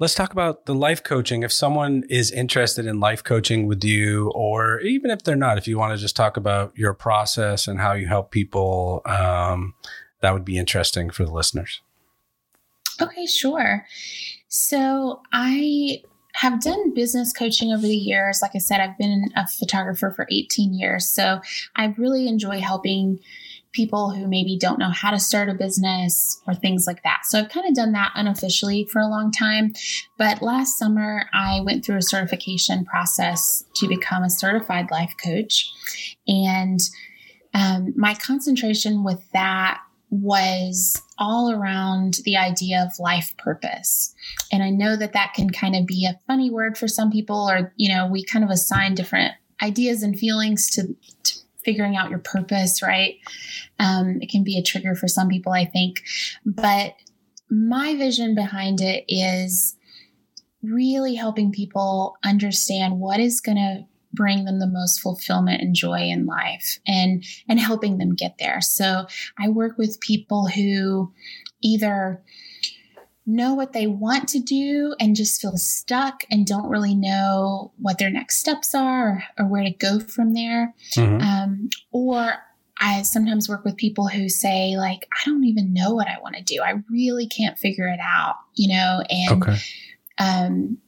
let's 0.00 0.14
talk 0.14 0.32
about 0.32 0.66
the 0.66 0.74
life 0.74 1.02
coaching. 1.02 1.42
If 1.42 1.52
someone 1.52 2.04
is 2.08 2.30
interested 2.30 2.86
in 2.86 3.00
life 3.00 3.22
coaching 3.22 3.66
with 3.66 3.84
you 3.84 4.30
or 4.34 4.80
even 4.80 5.10
if 5.10 5.22
they're 5.22 5.36
not 5.36 5.58
if 5.58 5.68
you 5.68 5.78
want 5.78 5.92
to 5.92 5.98
just 5.98 6.16
talk 6.16 6.36
about 6.36 6.76
your 6.76 6.94
process 6.94 7.68
and 7.68 7.80
how 7.80 7.92
you 7.92 8.06
help 8.06 8.30
people 8.30 9.02
um, 9.04 9.74
that 10.20 10.32
would 10.32 10.44
be 10.44 10.56
interesting 10.56 11.10
for 11.10 11.24
the 11.24 11.32
listeners. 11.32 11.82
Okay 13.00 13.26
sure 13.26 13.84
so 14.56 15.20
I 15.32 16.00
have 16.34 16.60
done 16.60 16.94
business 16.94 17.32
coaching 17.32 17.72
over 17.72 17.82
the 17.82 17.96
years. 17.96 18.38
Like 18.40 18.52
I 18.54 18.58
said, 18.58 18.78
I've 18.78 18.96
been 18.96 19.24
a 19.34 19.48
photographer 19.48 20.12
for 20.14 20.28
18 20.30 20.72
years. 20.74 21.08
So 21.08 21.40
I 21.74 21.86
really 21.98 22.28
enjoy 22.28 22.60
helping 22.60 23.18
people 23.72 24.10
who 24.10 24.28
maybe 24.28 24.56
don't 24.56 24.78
know 24.78 24.90
how 24.90 25.10
to 25.10 25.18
start 25.18 25.48
a 25.48 25.54
business 25.54 26.40
or 26.46 26.54
things 26.54 26.86
like 26.86 27.02
that. 27.02 27.22
So 27.24 27.40
I've 27.40 27.48
kind 27.48 27.66
of 27.66 27.74
done 27.74 27.90
that 27.92 28.12
unofficially 28.14 28.86
for 28.92 29.00
a 29.00 29.08
long 29.08 29.32
time. 29.32 29.72
But 30.18 30.40
last 30.40 30.78
summer, 30.78 31.28
I 31.34 31.60
went 31.60 31.84
through 31.84 31.96
a 31.96 32.02
certification 32.02 32.84
process 32.84 33.64
to 33.74 33.88
become 33.88 34.22
a 34.22 34.30
certified 34.30 34.92
life 34.92 35.16
coach. 35.20 35.72
And 36.28 36.78
um, 37.54 37.92
my 37.96 38.14
concentration 38.14 39.02
with 39.02 39.20
that 39.32 39.80
was 40.10 41.02
all 41.18 41.50
around 41.50 42.18
the 42.24 42.36
idea 42.36 42.82
of 42.82 42.98
life 42.98 43.34
purpose. 43.38 44.14
And 44.50 44.62
I 44.62 44.70
know 44.70 44.96
that 44.96 45.12
that 45.12 45.34
can 45.34 45.50
kind 45.50 45.76
of 45.76 45.86
be 45.86 46.06
a 46.06 46.18
funny 46.26 46.50
word 46.50 46.76
for 46.76 46.88
some 46.88 47.10
people, 47.10 47.48
or, 47.48 47.72
you 47.76 47.94
know, 47.94 48.06
we 48.06 48.24
kind 48.24 48.44
of 48.44 48.50
assign 48.50 48.94
different 48.94 49.34
ideas 49.62 50.02
and 50.02 50.18
feelings 50.18 50.68
to, 50.70 50.94
to 51.22 51.38
figuring 51.64 51.96
out 51.96 52.10
your 52.10 52.18
purpose, 52.18 52.82
right? 52.82 53.16
Um, 53.78 54.18
it 54.20 54.30
can 54.30 54.44
be 54.44 54.58
a 54.58 54.62
trigger 54.62 54.94
for 54.94 55.08
some 55.08 55.28
people, 55.28 55.52
I 55.52 55.64
think. 55.64 56.02
But 56.44 56.94
my 57.48 57.94
vision 57.96 58.34
behind 58.34 58.80
it 58.80 59.04
is 59.08 59.76
really 60.62 61.14
helping 61.14 61.52
people 61.52 62.16
understand 62.24 62.98
what 62.98 63.20
is 63.20 63.40
going 63.40 63.56
to 63.56 63.86
bring 64.14 64.44
them 64.44 64.58
the 64.58 64.66
most 64.66 65.00
fulfillment 65.00 65.60
and 65.60 65.74
joy 65.74 66.00
in 66.00 66.26
life 66.26 66.78
and 66.86 67.24
and 67.48 67.60
helping 67.60 67.98
them 67.98 68.14
get 68.14 68.36
there 68.38 68.60
so 68.60 69.06
i 69.38 69.48
work 69.48 69.76
with 69.78 70.00
people 70.00 70.46
who 70.46 71.12
either 71.62 72.22
know 73.26 73.54
what 73.54 73.72
they 73.72 73.86
want 73.86 74.28
to 74.28 74.38
do 74.38 74.94
and 75.00 75.16
just 75.16 75.40
feel 75.40 75.56
stuck 75.56 76.24
and 76.30 76.46
don't 76.46 76.68
really 76.68 76.94
know 76.94 77.72
what 77.78 77.98
their 77.98 78.10
next 78.10 78.36
steps 78.36 78.74
are 78.74 79.24
or, 79.38 79.44
or 79.44 79.48
where 79.48 79.64
to 79.64 79.70
go 79.70 79.98
from 79.98 80.34
there 80.34 80.74
mm-hmm. 80.94 81.20
um, 81.22 81.68
or 81.90 82.34
I 82.80 83.02
sometimes 83.02 83.48
work 83.48 83.64
with 83.64 83.76
people 83.76 84.08
who 84.08 84.28
say, 84.28 84.76
like, 84.76 85.08
I 85.12 85.28
don't 85.28 85.44
even 85.44 85.72
know 85.72 85.94
what 85.94 86.08
I 86.08 86.20
want 86.20 86.36
to 86.36 86.42
do. 86.42 86.60
I 86.62 86.82
really 86.90 87.28
can't 87.28 87.58
figure 87.58 87.86
it 87.86 88.00
out, 88.02 88.34
you 88.54 88.74
know, 88.74 89.02
and 89.08 89.42
okay. 89.42 89.56
um, 90.18 90.78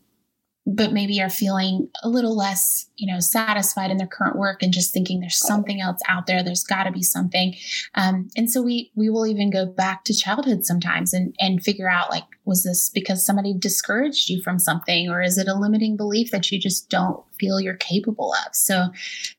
but 0.67 0.93
maybe 0.93 1.23
are 1.23 1.31
feeling 1.31 1.89
a 2.03 2.09
little 2.09 2.37
less, 2.37 2.87
you 2.97 3.13
know, 3.13 3.21
satisfied 3.21 3.91
in 3.93 3.99
their 3.99 4.07
current 4.09 4.37
work 4.37 4.63
and 4.63 4.73
just 4.73 4.93
thinking 4.93 5.21
there's 5.21 5.39
something 5.39 5.81
else 5.81 6.01
out 6.09 6.27
there. 6.27 6.43
There's 6.43 6.65
got 6.65 6.85
to 6.85 6.91
be 6.91 7.03
something. 7.03 7.55
Um, 7.95 8.29
and 8.37 8.51
so 8.51 8.63
we 8.63 8.91
we 8.97 9.09
will 9.09 9.27
even 9.27 9.51
go 9.51 9.65
back 9.65 10.05
to 10.05 10.15
childhood 10.15 10.65
sometimes 10.65 11.13
and 11.13 11.35
and 11.39 11.63
figure 11.63 11.89
out 11.89 12.11
like 12.11 12.25
was 12.45 12.65
this 12.65 12.91
because 12.91 13.25
somebody 13.25 13.55
discouraged 13.55 14.29
you 14.29 14.43
from 14.43 14.59
something 14.59 15.09
or 15.09 15.23
is 15.23 15.39
it 15.39 15.49
a 15.49 15.55
limiting 15.55 15.97
belief 15.97 16.33
that 16.33 16.51
you 16.51 16.59
just 16.59 16.91
don't 16.91 17.23
feel 17.39 17.61
you're 17.61 17.77
capable 17.77 18.35
of? 18.47 18.55
So 18.55 18.87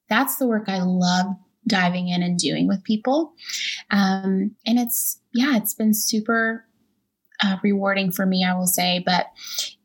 that's 0.10 0.38
the 0.38 0.48
work 0.48 0.70
I 0.70 0.82
love 0.82 1.28
diving 1.68 2.08
in 2.08 2.24
and 2.24 2.40
doing 2.40 2.68
with 2.68 2.84
people. 2.84 3.34
Um, 3.92 4.56
and 4.66 4.80
it's 4.80 5.20
yeah, 5.34 5.58
it's 5.58 5.74
been 5.74 5.94
super 5.94 6.67
uh, 7.44 7.58
rewarding 7.64 8.12
for 8.12 8.26
me, 8.26 8.44
I 8.44 8.54
will 8.56 8.68
say, 8.68 9.02
but 9.06 9.28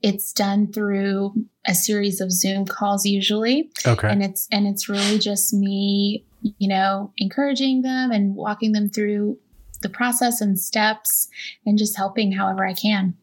it's 0.02 0.32
done 0.32 0.72
through 0.72 1.32
a 1.66 1.74
series 1.74 2.20
of 2.20 2.32
Zoom 2.32 2.64
calls 2.66 3.04
usually. 3.06 3.70
Okay. 3.86 4.08
And 4.08 4.22
it's 4.22 4.48
and 4.50 4.66
it's 4.66 4.88
really 4.88 5.18
just 5.18 5.52
me, 5.52 6.24
you 6.42 6.68
know, 6.68 7.12
encouraging 7.18 7.82
them 7.82 8.10
and 8.10 8.34
walking 8.34 8.72
them 8.72 8.88
through 8.88 9.38
the 9.82 9.88
process 9.88 10.40
and 10.40 10.58
steps 10.58 11.28
and 11.66 11.78
just 11.78 11.96
helping 11.96 12.32
however 12.32 12.66
I 12.66 12.74
can. 12.74 13.14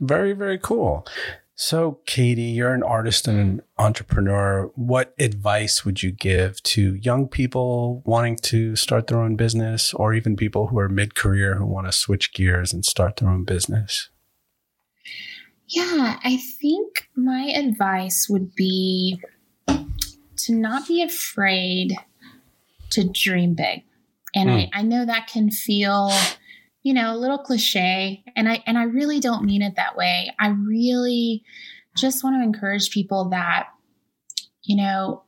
Very, 0.00 0.32
very 0.32 0.58
cool. 0.58 1.06
So, 1.58 2.00
Katie, 2.04 2.42
you're 2.42 2.74
an 2.74 2.82
artist 2.82 3.26
and 3.26 3.38
an 3.38 3.62
entrepreneur. 3.78 4.70
What 4.74 5.14
advice 5.18 5.86
would 5.86 6.02
you 6.02 6.12
give 6.12 6.62
to 6.64 6.96
young 6.96 7.28
people 7.28 8.02
wanting 8.04 8.36
to 8.42 8.76
start 8.76 9.06
their 9.06 9.22
own 9.22 9.36
business 9.36 9.94
or 9.94 10.12
even 10.12 10.36
people 10.36 10.66
who 10.66 10.78
are 10.78 10.90
mid 10.90 11.14
career 11.14 11.54
who 11.54 11.64
want 11.64 11.86
to 11.86 11.92
switch 11.92 12.34
gears 12.34 12.74
and 12.74 12.84
start 12.84 13.16
their 13.16 13.30
own 13.30 13.44
business? 13.44 14.10
Yeah, 15.66 16.18
I 16.22 16.36
think 16.60 17.08
my 17.16 17.50
advice 17.56 18.26
would 18.28 18.54
be 18.54 19.18
to 19.66 20.54
not 20.54 20.86
be 20.86 21.02
afraid 21.02 21.96
to 22.90 23.08
dream 23.08 23.54
big. 23.54 23.82
And 24.34 24.50
mm. 24.50 24.68
I, 24.74 24.80
I 24.80 24.82
know 24.82 25.06
that 25.06 25.26
can 25.26 25.50
feel 25.50 26.12
you 26.86 26.94
know, 26.94 27.12
a 27.12 27.18
little 27.18 27.38
cliche. 27.38 28.22
And 28.36 28.48
I 28.48 28.62
and 28.64 28.78
I 28.78 28.84
really 28.84 29.18
don't 29.18 29.44
mean 29.44 29.60
it 29.60 29.74
that 29.74 29.96
way. 29.96 30.32
I 30.38 30.50
really 30.50 31.42
just 31.96 32.22
want 32.22 32.36
to 32.36 32.44
encourage 32.44 32.92
people 32.92 33.28
that, 33.30 33.70
you 34.62 34.76
know, 34.76 35.24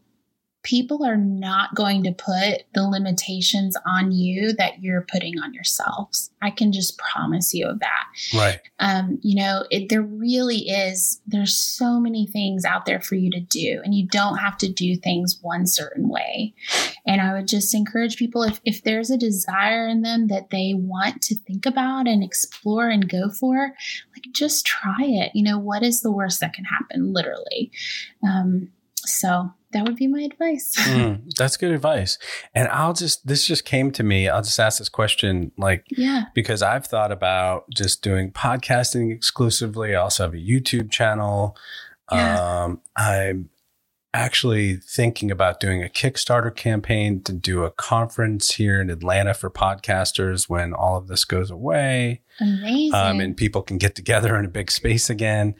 people 0.68 1.02
are 1.02 1.16
not 1.16 1.74
going 1.74 2.02
to 2.02 2.12
put 2.12 2.64
the 2.74 2.86
limitations 2.86 3.74
on 3.86 4.12
you 4.12 4.52
that 4.52 4.82
you're 4.82 5.06
putting 5.10 5.38
on 5.38 5.54
yourselves. 5.54 6.30
I 6.42 6.50
can 6.50 6.72
just 6.72 6.98
promise 6.98 7.54
you 7.54 7.66
of 7.66 7.80
that. 7.80 8.04
Right. 8.36 8.60
Um, 8.78 9.18
you 9.22 9.42
know, 9.42 9.64
it, 9.70 9.88
there 9.88 10.02
really 10.02 10.68
is, 10.68 11.22
there's 11.26 11.56
so 11.56 11.98
many 11.98 12.26
things 12.26 12.66
out 12.66 12.84
there 12.84 13.00
for 13.00 13.14
you 13.14 13.30
to 13.30 13.40
do, 13.40 13.80
and 13.82 13.94
you 13.94 14.06
don't 14.08 14.36
have 14.36 14.58
to 14.58 14.70
do 14.70 14.94
things 14.94 15.38
one 15.40 15.66
certain 15.66 16.10
way. 16.10 16.52
And 17.06 17.22
I 17.22 17.32
would 17.32 17.48
just 17.48 17.74
encourage 17.74 18.18
people 18.18 18.42
if, 18.42 18.60
if 18.66 18.82
there's 18.82 19.10
a 19.10 19.16
desire 19.16 19.88
in 19.88 20.02
them 20.02 20.26
that 20.26 20.50
they 20.50 20.74
want 20.76 21.22
to 21.22 21.34
think 21.34 21.64
about 21.64 22.06
and 22.06 22.22
explore 22.22 22.90
and 22.90 23.08
go 23.08 23.30
for, 23.30 23.56
like 24.12 24.24
just 24.32 24.66
try 24.66 24.98
it. 25.00 25.30
You 25.32 25.44
know, 25.44 25.58
what 25.58 25.82
is 25.82 26.02
the 26.02 26.12
worst 26.12 26.40
that 26.40 26.52
can 26.52 26.66
happen, 26.66 27.14
literally? 27.14 27.72
Um, 28.22 28.68
so 29.08 29.52
that 29.72 29.84
would 29.84 29.96
be 29.96 30.06
my 30.06 30.22
advice. 30.22 30.74
mm, 30.78 31.22
that's 31.36 31.56
good 31.56 31.72
advice. 31.72 32.18
And 32.54 32.68
I'll 32.68 32.94
just, 32.94 33.26
this 33.26 33.46
just 33.46 33.64
came 33.64 33.90
to 33.92 34.02
me. 34.02 34.28
I'll 34.28 34.42
just 34.42 34.58
ask 34.58 34.78
this 34.78 34.88
question, 34.88 35.52
like, 35.58 35.84
yeah, 35.90 36.24
because 36.34 36.62
I've 36.62 36.86
thought 36.86 37.12
about 37.12 37.68
just 37.70 38.02
doing 38.02 38.30
podcasting 38.30 39.12
exclusively. 39.14 39.94
I 39.94 40.00
also 40.00 40.24
have 40.24 40.34
a 40.34 40.38
YouTube 40.38 40.90
channel. 40.90 41.56
Yeah. 42.10 42.64
Um, 42.64 42.80
I'm 42.96 43.50
actually 44.18 44.76
thinking 44.76 45.30
about 45.30 45.60
doing 45.60 45.82
a 45.82 45.88
Kickstarter 45.88 46.54
campaign 46.54 47.22
to 47.22 47.32
do 47.32 47.64
a 47.64 47.70
conference 47.70 48.54
here 48.56 48.80
in 48.80 48.90
Atlanta 48.90 49.32
for 49.34 49.48
podcasters 49.50 50.48
when 50.48 50.72
all 50.74 50.96
of 50.96 51.06
this 51.08 51.24
goes 51.24 51.50
away. 51.50 52.22
amazing. 52.40 52.94
Um, 52.94 53.20
and 53.20 53.36
people 53.36 53.62
can 53.62 53.78
get 53.78 53.94
together 53.94 54.36
in 54.36 54.44
a 54.44 54.48
big 54.48 54.70
space 54.70 55.08
again. 55.08 55.54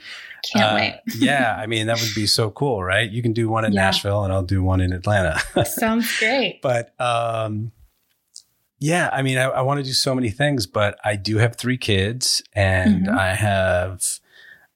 Can't 0.52 0.64
Uh, 0.64 0.74
wait. 0.74 1.00
yeah, 1.18 1.56
I 1.58 1.66
mean 1.66 1.86
that 1.86 2.00
would 2.00 2.14
be 2.14 2.26
so 2.26 2.50
cool, 2.50 2.82
right? 2.82 3.08
You 3.10 3.22
can 3.22 3.32
do 3.32 3.48
one 3.48 3.64
in 3.64 3.72
Yeah. 3.72 3.82
Nashville, 3.82 4.24
and 4.24 4.32
I'll 4.32 4.42
do 4.42 4.62
one 4.62 4.80
in 4.80 4.92
Atlanta. 4.92 5.38
Sounds 5.64 6.18
great. 6.18 6.60
but 6.62 6.98
um, 7.00 7.72
yeah, 8.80 9.08
I 9.12 9.22
mean, 9.22 9.38
I, 9.38 9.44
I 9.44 9.60
want 9.62 9.78
to 9.78 9.84
do 9.84 9.92
so 9.92 10.14
many 10.14 10.30
things, 10.30 10.66
but 10.66 10.98
I 11.04 11.16
do 11.16 11.38
have 11.38 11.56
three 11.56 11.78
kids, 11.78 12.42
and 12.54 13.06
Mhm. 13.06 13.18
I 13.18 13.34
have, 13.34 14.02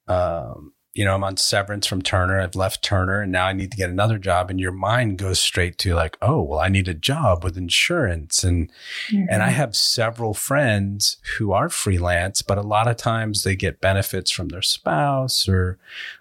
um, 0.07 0.73
you 0.93 1.03
know, 1.03 1.15
I'm 1.15 1.23
on 1.23 1.37
severance 1.37 1.87
from 1.87 2.03
Turner. 2.03 2.39
I've 2.39 2.55
left 2.55 2.83
Turner, 2.83 3.21
and 3.21 3.31
now 3.31 3.47
I 3.47 3.53
need 3.53 3.71
to 3.71 3.77
get 3.77 3.89
another 3.89 4.19
job. 4.19 4.51
And 4.51 4.59
your 4.59 4.71
mind 4.71 5.17
goes 5.17 5.39
straight 5.39 5.77
to 5.79 5.95
like, 5.95 6.17
oh, 6.21 6.41
well, 6.41 6.59
I 6.59 6.67
need 6.69 6.87
a 6.87 6.93
job 6.93 7.43
with 7.43 7.57
insurance, 7.57 8.43
and 8.43 8.71
and 9.11 9.41
I 9.41 9.49
Mhm. 9.49 9.53
have 9.53 9.75
several 9.75 10.33
friends 10.35 11.17
who 11.37 11.51
are 11.51 11.67
freelance, 11.69 12.41
but 12.43 12.57
a 12.59 12.61
lot 12.61 12.87
of 12.87 12.95
times 12.97 13.43
they 13.43 13.55
get 13.55 13.81
benefits 13.81 14.29
from 14.31 14.49
their 14.49 14.61
spouse 14.61 15.47
or 15.49 15.77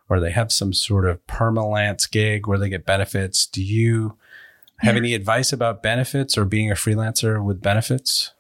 or 0.09 0.21
they 0.21 0.31
have 0.31 0.51
some 0.53 0.73
sort 0.73 1.07
of 1.07 1.27
permalance 1.27 2.07
gig 2.11 2.47
where 2.47 2.59
they 2.59 2.69
get 2.69 2.85
benefits. 2.87 3.47
Do 3.47 3.63
you 3.63 4.17
have 4.79 4.95
Yeah. 4.95 4.99
any 5.01 5.15
advice 5.15 5.53
about 5.53 5.83
benefits 5.83 6.37
or 6.39 6.45
being 6.45 6.71
a 6.71 6.75
freelancer 6.75 7.43
with 7.45 7.61
benefits? 7.63 8.33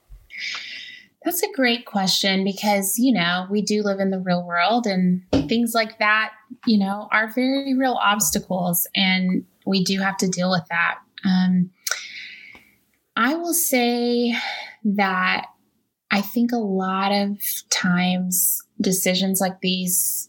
That's 1.24 1.42
a 1.42 1.52
great 1.52 1.86
question 1.86 2.44
because, 2.44 2.98
you 2.98 3.12
know, 3.12 3.46
we 3.50 3.62
do 3.62 3.82
live 3.82 4.00
in 4.00 4.10
the 4.10 4.18
real 4.18 4.44
world 4.44 4.86
and 4.86 5.22
things 5.48 5.72
like 5.74 5.98
that, 5.98 6.32
you 6.66 6.78
know, 6.78 7.08
are 7.12 7.30
very 7.32 7.74
real 7.74 7.98
obstacles 8.02 8.86
and 8.96 9.44
we 9.66 9.84
do 9.84 10.00
have 10.00 10.16
to 10.18 10.28
deal 10.28 10.50
with 10.50 10.64
that. 10.70 10.98
Um, 11.24 11.70
I 13.16 13.34
will 13.34 13.54
say 13.54 14.34
that 14.84 15.46
I 16.10 16.20
think 16.20 16.52
a 16.52 16.56
lot 16.56 17.12
of 17.12 17.38
times 17.70 18.60
decisions 18.80 19.40
like 19.40 19.60
these 19.60 20.28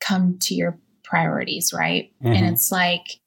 come 0.00 0.38
to 0.42 0.54
your 0.54 0.78
priorities, 1.04 1.72
right? 1.72 2.12
And 2.20 2.44
Mhm. 2.44 2.52
it's 2.52 2.72
like, 2.72 3.20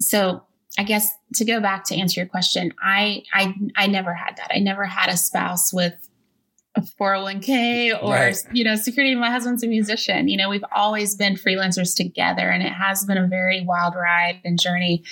so 0.00 0.42
I 0.78 0.84
guess 0.84 1.10
to 1.34 1.44
go 1.44 1.60
back 1.60 1.84
to 1.84 1.96
answer 1.96 2.20
your 2.20 2.28
question, 2.28 2.72
I 2.82 3.22
I 3.32 3.54
I 3.76 3.86
never 3.86 4.14
had 4.14 4.36
that. 4.36 4.50
I 4.54 4.58
never 4.58 4.84
had 4.84 5.08
a 5.08 5.16
spouse 5.16 5.72
with 5.72 6.07
a 6.76 6.80
401k 6.82 7.92
or 8.02 8.10
Right. 8.12 8.36
you 8.52 8.64
know 8.64 8.76
security. 8.76 9.14
My 9.14 9.30
husband's 9.30 9.62
a 9.64 9.66
musician. 9.66 10.28
You 10.28 10.36
know, 10.36 10.48
we've 10.48 10.64
always 10.74 11.16
been 11.16 11.34
freelancers 11.34 11.96
together, 11.96 12.48
and 12.48 12.62
it 12.62 12.72
has 12.72 13.04
been 13.04 13.18
a 13.18 13.26
very 13.26 13.64
wild 13.64 13.94
ride 13.94 14.40
and 14.44 14.58
journey. 14.60 15.02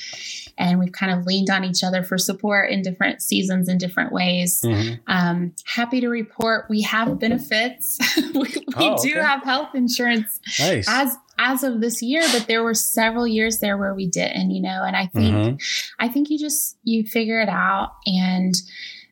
And 0.59 0.79
we've 0.79 0.93
kind 0.93 1.13
of 1.19 1.27
leaned 1.27 1.51
on 1.51 1.65
each 1.65 1.83
other 1.85 2.03
for 2.03 2.17
support 2.19 2.71
in 2.71 2.83
different 2.83 3.21
seasons 3.23 3.69
in 3.69 3.79
different 3.79 4.13
ways. 4.13 4.61
Mhm. 4.65 5.01
Um, 5.07 5.53
happy 5.67 6.01
to 6.01 6.09
report 6.09 6.67
we 6.71 6.83
have 6.83 7.19
benefits. 7.19 7.99
we 8.35 8.41
we 8.41 8.49
Oh, 8.77 9.03
do 9.03 9.11
okay. 9.11 9.21
have 9.21 9.43
health 9.43 9.75
insurance 9.75 10.41
Nice. 10.59 10.87
as 10.89 11.17
as 11.39 11.63
of 11.63 11.83
this 11.83 12.01
year 12.01 12.23
but 12.33 12.47
there 12.47 12.63
were 12.63 12.73
several 12.73 13.27
years 13.27 13.59
there 13.59 13.77
where 13.77 13.95
we 13.95 14.07
didn't 14.07 14.51
you 14.51 14.63
know 14.63 14.83
and 14.83 14.97
i 14.97 15.05
think 15.07 15.35
Mhm. 15.61 15.63
i 15.99 16.09
think 16.09 16.31
you 16.31 16.39
just 16.39 16.79
you 16.83 17.05
figure 17.05 17.39
it 17.43 17.49
out 17.51 17.91
and 18.07 18.55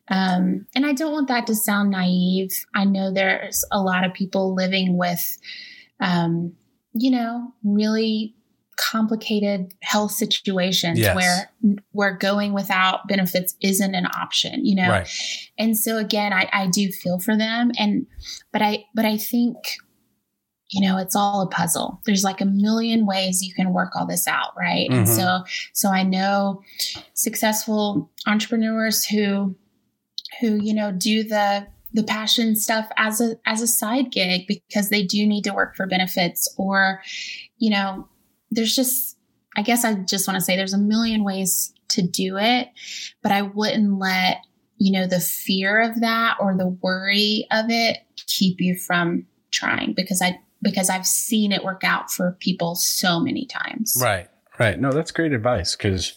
um 0.09 0.67
and 0.75 0.85
i 0.87 0.93
don't 0.93 1.13
want 1.13 1.29
that 1.29 1.47
to 1.47 1.55
sound 1.55 1.91
naive 1.91 2.51
i 2.75 2.85
know 2.85 3.13
there's 3.13 3.65
a 3.73 3.81
lot 3.81 4.05
of 4.05 4.13
people 4.13 4.55
living 4.55 4.97
with 4.99 5.39
um 6.01 6.53
you 6.93 7.11
know 7.11 7.53
really 7.63 8.35
complicated 8.77 9.73
health 9.83 10.11
situations 10.11 10.99
Yes. 10.99 11.15
where 11.17 11.51
where 11.93 12.17
going 12.17 12.53
without 12.53 13.07
benefits 13.09 13.55
isn't 13.63 13.95
an 13.95 14.07
option 14.07 14.65
you 14.67 14.75
know 14.75 14.89
Right. 14.91 15.09
and 15.59 15.79
so 15.79 15.97
again 15.97 16.33
I, 16.33 16.49
I 16.53 16.67
do 16.67 16.91
feel 16.91 17.19
for 17.21 17.37
them 17.37 17.71
and 17.79 18.07
but 18.53 18.63
i 18.63 18.85
but 18.95 19.05
i 19.05 19.17
think 19.17 19.57
you 20.71 20.81
know 20.87 20.99
it's 20.99 21.15
all 21.15 21.41
a 21.43 21.47
puzzle 21.49 22.01
there's 22.05 22.25
like 22.25 22.41
a 22.41 22.45
million 22.47 23.07
ways 23.07 23.43
you 23.45 23.55
can 23.55 23.73
work 23.73 23.95
all 23.95 24.07
this 24.07 24.27
out 24.27 24.53
right 24.59 24.91
and 24.91 25.07
Mhm. 25.07 25.17
so 25.17 25.45
so 25.73 25.89
i 25.91 26.03
know 26.03 26.61
successful 27.15 28.11
entrepreneurs 28.27 29.05
who 29.05 29.55
who 30.41 30.57
you 30.57 30.75
know 30.75 30.93
do 30.93 31.23
the 31.25 31.67
the 31.95 32.03
passion 32.03 32.57
stuff 32.57 32.89
as 32.97 33.21
a 33.21 33.37
as 33.47 33.63
a 33.63 33.67
side 33.67 34.11
gig 34.11 34.47
because 34.47 34.91
they 34.91 35.03
do 35.03 35.27
need 35.27 35.45
to 35.45 35.55
work 35.55 35.77
for 35.77 35.87
benefits 35.87 36.53
or 36.59 37.01
you 37.59 37.71
know 37.71 38.07
there's 38.51 38.75
just 38.75 39.17
i 39.57 39.63
guess 39.63 39.85
i 39.85 39.95
just 39.95 40.27
want 40.27 40.37
to 40.37 40.45
say 40.45 40.57
there's 40.57 40.75
a 40.75 40.79
million 40.79 41.25
ways 41.25 41.73
to 41.89 42.03
do 42.03 42.37
it 42.37 42.69
but 43.23 43.33
i 43.33 43.43
wouldn't 43.43 43.99
let 43.99 44.39
you 44.79 44.93
know 44.93 45.07
the 45.07 45.21
fear 45.21 45.81
of 45.81 46.01
that 46.01 46.37
or 46.41 46.57
the 46.57 46.69
worry 46.83 47.47
of 47.53 47.67
it 47.69 47.99
keep 48.27 48.61
you 48.61 48.77
from 48.77 49.25
trying 49.53 49.93
because 49.93 50.21
i 50.21 50.39
because 50.63 50.91
i've 50.91 51.07
seen 51.07 51.53
it 51.53 51.63
work 51.63 51.85
out 51.85 52.11
for 52.11 52.37
people 52.41 52.75
so 52.75 53.21
many 53.21 53.47
times 53.47 53.97
Right. 54.03 54.29
Right. 54.59 54.79
No, 54.79 54.93
that's 54.93 55.11
great 55.11 55.33
advice 55.33 55.75
because 55.75 56.15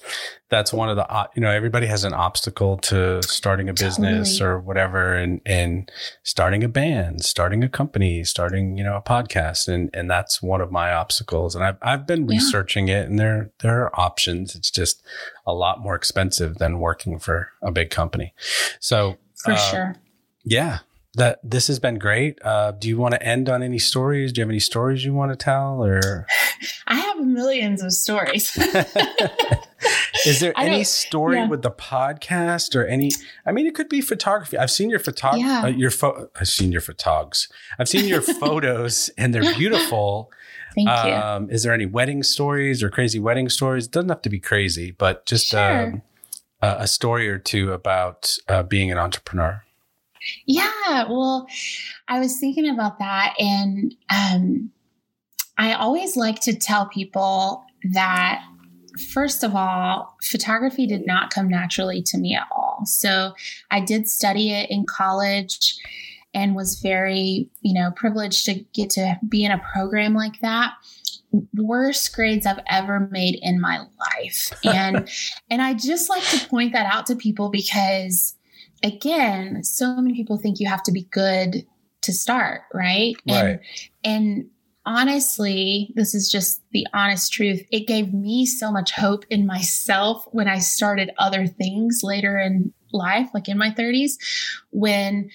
that's 0.49 0.71
one 0.71 0.89
of 0.89 0.95
the 0.95 1.27
you 1.35 1.41
know 1.41 1.49
everybody 1.49 1.87
has 1.87 2.03
an 2.03 2.13
obstacle 2.13 2.77
to 2.77 3.21
starting 3.23 3.67
a 3.67 3.73
business 3.73 4.37
Totally. 4.37 4.49
or 4.49 4.59
whatever, 4.59 5.13
and 5.15 5.41
and 5.45 5.91
starting 6.21 6.63
a 6.63 6.67
band, 6.67 7.23
starting 7.25 7.63
a 7.63 7.69
company, 7.69 8.23
starting 8.23 8.77
you 8.77 8.83
know 8.83 8.95
a 8.95 9.01
podcast, 9.01 9.67
and 9.67 9.89
and 9.93 10.09
that's 10.09 10.41
one 10.41 10.61
of 10.61 10.71
my 10.71 10.93
obstacles. 10.93 11.55
And 11.55 11.63
I've 11.63 11.77
I've 11.81 12.05
been 12.05 12.29
Yeah. 12.29 12.35
researching 12.37 12.89
it, 12.89 13.09
and 13.09 13.17
there 13.17 13.49
there 13.59 13.81
are 13.83 13.99
options. 13.99 14.55
It's 14.55 14.69
just 14.69 15.01
a 15.47 15.53
lot 15.53 15.79
more 15.81 15.95
expensive 15.95 16.59
than 16.59 16.79
working 16.79 17.17
for 17.17 17.51
a 17.63 17.71
big 17.71 17.89
company. 17.89 18.33
So 18.79 19.17
for 19.43 19.53
uh, 19.53 19.55
sure 19.57 19.95
yeah. 20.43 20.79
That 21.17 21.39
this 21.43 21.65
has 21.67 21.79
been 21.79 21.97
great. 21.97 22.37
Uh, 22.45 22.71
do 22.71 22.87
you 22.87 22.97
want 22.97 23.13
to 23.15 23.23
end 23.23 23.49
on 23.49 23.63
any 23.63 23.79
stories? 23.79 24.31
Do 24.31 24.39
you 24.39 24.43
have 24.45 24.49
any 24.51 24.59
stories 24.59 25.03
you 25.03 25.13
want 25.13 25.31
to 25.31 25.35
tell, 25.35 25.83
or 25.83 26.25
i 26.87 26.95
have 26.95 27.19
millions 27.25 27.81
of 27.83 27.91
stories 27.91 28.55
Is 30.25 30.39
there 30.39 30.53
I 30.55 30.65
any 30.65 30.83
story 30.83 31.37
yeah. 31.37 31.47
with 31.47 31.61
the 31.61 31.71
podcast 31.71 32.75
or 32.75 32.85
any? 32.85 33.09
I 33.45 33.51
mean, 33.51 33.65
it 33.67 33.75
could 33.75 33.89
be 33.89 34.01
photography. 34.01 34.57
I've 34.57 34.71
seen 34.71 34.89
your 34.89 34.99
photog. 34.99 35.39
Yeah. 35.39 35.63
Uh, 35.65 35.67
your 35.67 35.91
pho- 35.91 36.29
I've 36.39 36.47
seen 36.47 36.71
your 36.71 36.81
photogs. 36.81 37.47
I've 37.79 37.87
seen 37.87 38.05
your 38.07 38.21
photos, 38.41 39.09
and 39.17 39.33
they're 39.33 39.53
beautiful. 39.55 40.31
thank 40.75 40.87
you 40.87 41.13
Um, 41.13 41.49
is 41.49 41.63
there 41.63 41.73
any 41.73 41.85
wedding 41.85 42.23
stories 42.23 42.81
or 42.83 42.89
crazy 42.89 43.19
wedding 43.19 43.49
stories? 43.49 43.85
It 43.85 43.91
doesn't 43.91 44.09
have 44.09 44.21
to 44.23 44.29
be 44.29 44.39
crazy, 44.39 44.91
but 44.91 45.25
just 45.25 45.47
Sure. 45.47 45.83
um, 45.87 46.01
a, 46.61 46.75
a 46.79 46.87
story 46.87 47.29
or 47.29 47.37
two 47.37 47.71
about 47.73 48.35
uh, 48.49 48.63
being 48.63 48.91
an 48.91 48.97
entrepreneur. 48.97 49.63
Yeah, 50.45 51.05
well, 51.09 51.47
I 52.07 52.19
was 52.19 52.39
thinking 52.39 52.69
about 52.69 52.99
that, 52.99 53.35
and 53.39 53.95
um, 54.13 54.71
I 55.57 55.73
always 55.73 56.15
like 56.15 56.39
to 56.41 56.55
tell 56.55 56.87
people 56.87 57.63
that, 57.91 58.43
first 59.11 59.43
of 59.43 59.55
all, 59.55 60.15
photography 60.21 60.85
did 60.85 61.05
not 61.05 61.31
come 61.31 61.47
naturally 61.47 62.01
to 62.03 62.17
me 62.17 62.35
at 62.35 62.47
all. 62.51 62.85
So 62.85 63.33
I 63.71 63.79
did 63.79 64.07
study 64.07 64.51
it 64.51 64.69
in 64.69 64.85
college 64.85 65.75
and 66.33 66.55
was 66.55 66.79
very, 66.79 67.49
you 67.61 67.73
know, 67.73 67.91
privileged 67.95 68.45
to 68.45 68.53
get 68.73 68.91
to 68.91 69.19
be 69.27 69.43
in 69.43 69.51
a 69.51 69.61
program 69.73 70.13
like 70.13 70.39
that. 70.41 70.73
Worst 71.55 72.13
grades 72.15 72.45
I've 72.45 72.63
ever 72.69 73.09
made 73.11 73.39
in 73.41 73.59
my 73.59 73.79
life. 73.79 74.53
And 74.63 75.09
and 75.49 75.61
I 75.61 75.73
just 75.73 76.09
like 76.09 76.23
to 76.25 76.47
point 76.47 76.73
that 76.73 76.93
out 76.93 77.07
to 77.07 77.15
people 77.15 77.49
because 77.49 78.35
again, 78.83 79.63
so 79.63 79.95
many 79.95 80.15
people 80.15 80.37
think 80.37 80.59
you 80.59 80.67
have 80.67 80.83
to 80.83 80.91
be 80.91 81.03
good 81.11 81.65
to 82.03 82.13
start, 82.13 82.61
right? 82.73 83.15
Right. 83.27 83.59
And 83.59 83.59
and 84.03 84.49
honestly, 84.85 85.91
this 85.95 86.15
is 86.15 86.31
just 86.31 86.61
the 86.71 86.87
honest 86.93 87.31
truth. 87.33 87.61
It 87.71 87.87
gave 87.87 88.13
me 88.13 88.45
so 88.45 88.71
much 88.71 88.91
hope 88.91 89.25
in 89.29 89.45
myself 89.45 90.25
when 90.31 90.47
I 90.47 90.59
started 90.59 91.11
other 91.17 91.45
things 91.45 92.01
later 92.03 92.39
in 92.39 92.73
life, 92.93 93.29
like 93.33 93.49
in 93.49 93.57
my 93.57 93.71
30s, 93.71 94.13
when 94.71 95.29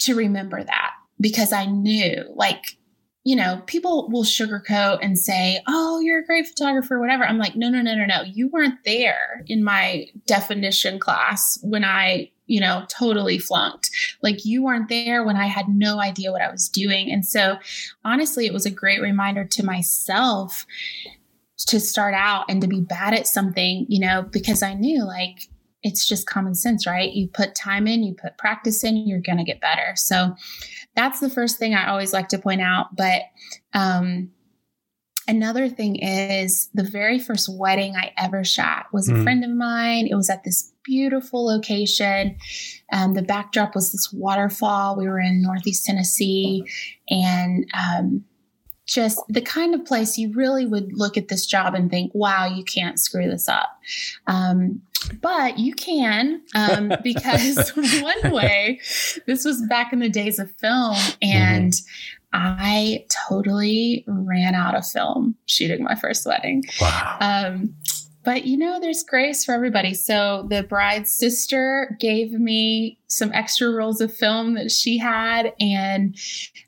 to 0.00 0.14
remember 0.16 0.64
that 0.64 0.94
because 1.20 1.52
I 1.52 1.66
knew 1.66 2.24
like 2.34 2.76
you 3.24 3.36
know, 3.36 3.62
people 3.66 4.08
will 4.10 4.24
sugarcoat 4.24 4.98
and 5.00 5.16
say, 5.16 5.62
Oh, 5.68 6.00
you're 6.00 6.20
a 6.20 6.26
great 6.26 6.46
photographer, 6.46 6.98
whatever. 6.98 7.24
I'm 7.24 7.38
like, 7.38 7.54
no, 7.54 7.68
no, 7.68 7.80
no, 7.80 7.94
no, 7.94 8.04
no. 8.04 8.22
You 8.22 8.48
weren't 8.48 8.82
there 8.84 9.44
in 9.46 9.62
my 9.62 10.06
definition 10.26 10.98
class 10.98 11.58
when 11.62 11.84
I, 11.84 12.30
you 12.46 12.60
know, 12.60 12.84
totally 12.88 13.38
flunked. 13.38 13.90
Like 14.22 14.44
you 14.44 14.64
weren't 14.64 14.88
there 14.88 15.24
when 15.24 15.36
I 15.36 15.46
had 15.46 15.68
no 15.68 16.00
idea 16.00 16.32
what 16.32 16.42
I 16.42 16.50
was 16.50 16.68
doing. 16.68 17.12
And 17.12 17.24
so 17.24 17.58
honestly, 18.04 18.46
it 18.46 18.52
was 18.52 18.66
a 18.66 18.70
great 18.70 19.00
reminder 19.00 19.44
to 19.44 19.64
myself 19.64 20.66
to 21.68 21.78
start 21.78 22.14
out 22.14 22.46
and 22.48 22.60
to 22.60 22.66
be 22.66 22.80
bad 22.80 23.14
at 23.14 23.28
something, 23.28 23.86
you 23.88 24.00
know, 24.00 24.22
because 24.22 24.64
I 24.64 24.74
knew 24.74 25.04
like 25.04 25.48
it's 25.82 26.08
just 26.08 26.26
common 26.26 26.54
sense, 26.54 26.86
right? 26.86 27.12
You 27.12 27.28
put 27.28 27.54
time 27.54 27.86
in, 27.86 28.02
you 28.02 28.14
put 28.14 28.38
practice 28.38 28.84
in, 28.84 28.96
you're 28.96 29.20
going 29.20 29.38
to 29.38 29.44
get 29.44 29.60
better. 29.60 29.94
So 29.96 30.34
that's 30.94 31.20
the 31.20 31.30
first 31.30 31.58
thing 31.58 31.74
I 31.74 31.88
always 31.88 32.12
like 32.12 32.28
to 32.28 32.38
point 32.38 32.60
out. 32.60 32.94
But 32.96 33.22
um, 33.74 34.30
another 35.26 35.68
thing 35.68 35.96
is 35.96 36.68
the 36.74 36.84
very 36.84 37.18
first 37.18 37.48
wedding 37.48 37.96
I 37.96 38.12
ever 38.18 38.44
shot 38.44 38.86
was 38.92 39.08
a 39.08 39.14
mm. 39.14 39.22
friend 39.22 39.44
of 39.44 39.50
mine. 39.50 40.06
It 40.06 40.14
was 40.14 40.30
at 40.30 40.44
this 40.44 40.72
beautiful 40.84 41.44
location. 41.46 42.36
Um, 42.92 43.14
the 43.14 43.22
backdrop 43.22 43.74
was 43.74 43.92
this 43.92 44.12
waterfall. 44.12 44.96
We 44.96 45.08
were 45.08 45.20
in 45.20 45.42
Northeast 45.42 45.84
Tennessee. 45.84 46.64
And 47.08 47.66
um, 47.74 48.24
just 48.86 49.20
the 49.28 49.40
kind 49.40 49.74
of 49.74 49.84
place 49.84 50.18
you 50.18 50.32
really 50.32 50.66
would 50.66 50.92
look 50.92 51.16
at 51.16 51.28
this 51.28 51.46
job 51.46 51.74
and 51.74 51.90
think, 51.90 52.10
wow, 52.14 52.46
you 52.46 52.64
can't 52.64 52.98
screw 52.98 53.28
this 53.28 53.48
up. 53.48 53.78
Um, 54.26 54.82
but 55.20 55.58
you 55.58 55.74
can, 55.74 56.42
um, 56.54 56.92
because 57.02 57.70
one 58.00 58.32
way, 58.32 58.80
this 59.26 59.44
was 59.44 59.62
back 59.68 59.92
in 59.92 60.00
the 60.00 60.08
days 60.08 60.38
of 60.38 60.50
film, 60.52 60.96
and 61.20 61.72
mm-hmm. 61.72 62.28
I 62.34 63.04
totally 63.28 64.04
ran 64.06 64.54
out 64.54 64.74
of 64.74 64.86
film 64.86 65.36
shooting 65.46 65.82
my 65.82 65.94
first 65.94 66.26
wedding. 66.26 66.64
Wow. 66.80 67.18
Um, 67.20 67.74
but 68.24 68.44
you 68.44 68.56
know, 68.56 68.78
there's 68.80 69.02
grace 69.02 69.44
for 69.44 69.52
everybody. 69.52 69.94
So 69.94 70.46
the 70.48 70.62
bride's 70.62 71.10
sister 71.10 71.96
gave 72.00 72.32
me 72.32 72.98
some 73.06 73.32
extra 73.32 73.70
rolls 73.70 74.00
of 74.00 74.14
film 74.14 74.54
that 74.54 74.70
she 74.70 74.96
had, 74.96 75.52
and 75.60 76.16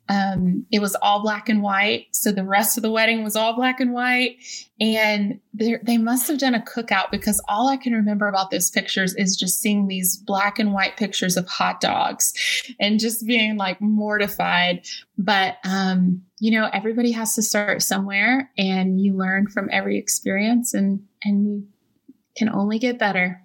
um, 0.08 0.66
it 0.70 0.80
was 0.80 0.94
all 0.96 1.22
black 1.22 1.48
and 1.48 1.62
white. 1.62 2.08
So 2.12 2.30
the 2.30 2.44
rest 2.44 2.76
of 2.76 2.82
the 2.82 2.90
wedding 2.90 3.24
was 3.24 3.36
all 3.36 3.54
black 3.54 3.80
and 3.80 3.92
white. 3.92 4.36
And 4.80 5.40
they 5.54 5.98
must 5.98 6.28
have 6.28 6.38
done 6.38 6.54
a 6.54 6.60
cookout 6.60 7.10
because 7.10 7.42
all 7.48 7.68
I 7.68 7.76
can 7.76 7.92
remember 7.92 8.26
about 8.28 8.50
those 8.50 8.70
pictures 8.70 9.14
is 9.14 9.36
just 9.36 9.60
seeing 9.60 9.86
these 9.86 10.16
black 10.16 10.58
and 10.58 10.72
white 10.74 10.96
pictures 10.96 11.36
of 11.36 11.46
hot 11.46 11.80
dogs 11.80 12.34
and 12.80 13.00
just 13.00 13.26
being 13.26 13.56
like 13.56 13.80
mortified. 13.80 14.84
But, 15.16 15.56
um, 15.64 16.22
you 16.40 16.50
know, 16.50 16.68
everybody 16.72 17.12
has 17.12 17.34
to 17.36 17.42
start 17.42 17.82
somewhere 17.82 18.50
and 18.58 19.00
you 19.00 19.16
learn 19.16 19.46
from 19.46 19.68
every 19.72 19.96
experience 19.96 20.74
and, 20.74 21.02
and 21.24 21.46
you 21.46 21.66
can 22.36 22.48
only 22.48 22.78
get 22.78 22.98
better. 22.98 23.42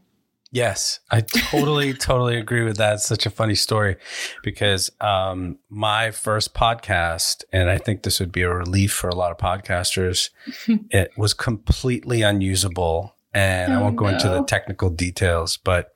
Yes, 0.51 0.99
I 1.11 1.21
totally, 1.21 1.93
totally 1.93 2.37
agree 2.37 2.63
with 2.63 2.77
that. 2.77 2.95
It's 2.95 3.05
such 3.05 3.25
a 3.25 3.29
funny 3.29 3.55
story 3.55 3.97
because 4.43 4.89
um, 4.99 5.59
my 5.69 6.11
first 6.11 6.55
podcast, 6.55 7.43
and 7.53 7.69
I 7.69 7.77
think 7.77 8.01
this 8.01 8.19
would 8.19 8.31
be 8.31 8.41
a 8.41 8.53
relief 8.53 8.91
for 8.91 9.09
a 9.09 9.15
lot 9.15 9.31
of 9.31 9.37
podcasters, 9.37 10.31
it 10.67 11.11
was 11.17 11.33
completely 11.33 12.23
unusable. 12.23 13.15
And 13.31 13.73
oh, 13.73 13.77
I 13.77 13.81
won't 13.83 13.95
go 13.95 14.05
no. 14.05 14.13
into 14.13 14.27
the 14.27 14.43
technical 14.43 14.89
details, 14.89 15.57
but 15.57 15.93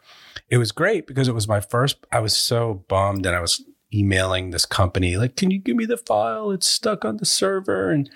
it 0.50 0.60
was 0.60 0.72
great 0.72 1.08
because 1.08 1.28
it 1.28 1.34
was 1.34 1.48
my 1.48 1.60
first. 1.60 1.98
I 2.12 2.20
was 2.20 2.38
so 2.38 2.86
bummed 2.88 3.26
and 3.26 3.36
I 3.36 3.42
was 3.42 3.64
emailing 3.94 4.52
this 4.52 4.66
company, 4.66 5.18
like, 5.18 5.36
can 5.36 5.52
you 5.52 5.60
give 5.60 5.76
me 5.76 5.86
the 5.86 5.98
file? 5.98 6.52
It's 6.52 6.68
stuck 6.68 7.06
on 7.06 7.18
the 7.18 7.26
server. 7.26 7.92
And 7.92 8.10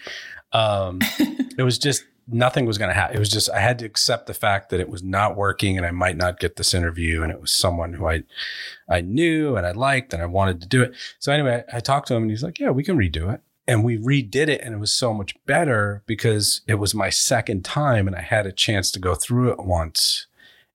um, 0.51 0.99
it 1.57 1.63
was 1.63 1.77
just 1.77 2.03
nothing 2.27 2.65
was 2.65 2.77
going 2.77 2.89
to 2.89 2.93
happen. 2.93 3.15
It 3.15 3.19
was 3.19 3.29
just 3.29 3.49
I 3.49 3.59
had 3.59 3.79
to 3.79 3.85
accept 3.85 4.27
the 4.27 4.33
fact 4.33 4.69
that 4.69 4.79
it 4.79 4.89
was 4.89 5.03
not 5.03 5.35
working 5.35 5.77
and 5.77 5.85
I 5.85 5.91
might 5.91 6.17
not 6.17 6.39
get 6.39 6.55
this 6.55 6.73
interview. 6.73 7.23
And 7.23 7.31
it 7.31 7.41
was 7.41 7.51
someone 7.51 7.93
who 7.93 8.07
I 8.07 8.23
I 8.89 9.01
knew 9.01 9.55
and 9.55 9.65
I 9.65 9.71
liked 9.71 10.13
and 10.13 10.21
I 10.21 10.27
wanted 10.27 10.61
to 10.61 10.67
do 10.67 10.81
it. 10.83 10.93
So 11.19 11.31
anyway, 11.31 11.63
I, 11.71 11.77
I 11.77 11.79
talked 11.79 12.07
to 12.09 12.15
him 12.15 12.23
and 12.23 12.31
he's 12.31 12.43
like, 12.43 12.59
"Yeah, 12.59 12.71
we 12.71 12.83
can 12.83 12.97
redo 12.97 13.33
it." 13.33 13.41
And 13.69 13.83
we 13.83 13.97
redid 13.97 14.47
it 14.47 14.61
and 14.61 14.73
it 14.73 14.79
was 14.79 14.93
so 14.93 15.13
much 15.13 15.35
better 15.45 16.01
because 16.05 16.61
it 16.67 16.75
was 16.75 16.93
my 16.93 17.09
second 17.09 17.65
time 17.65 18.07
and 18.07 18.15
I 18.15 18.21
had 18.21 18.45
a 18.45 18.51
chance 18.51 18.91
to 18.91 18.99
go 18.99 19.13
through 19.13 19.51
it 19.51 19.59
once 19.59 20.27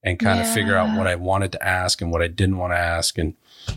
and 0.03 0.19
kind 0.19 0.39
yeah. 0.39 0.47
of 0.47 0.55
figure 0.55 0.77
out 0.77 0.97
what 0.97 1.07
I 1.07 1.15
wanted 1.15 1.53
to 1.53 1.65
ask 1.65 2.01
and 2.01 2.11
what 2.11 2.23
I 2.23 2.29
didn't 2.29 2.59
want 2.59 2.73
to 2.73 2.79
ask 2.79 3.19
and 3.19 3.35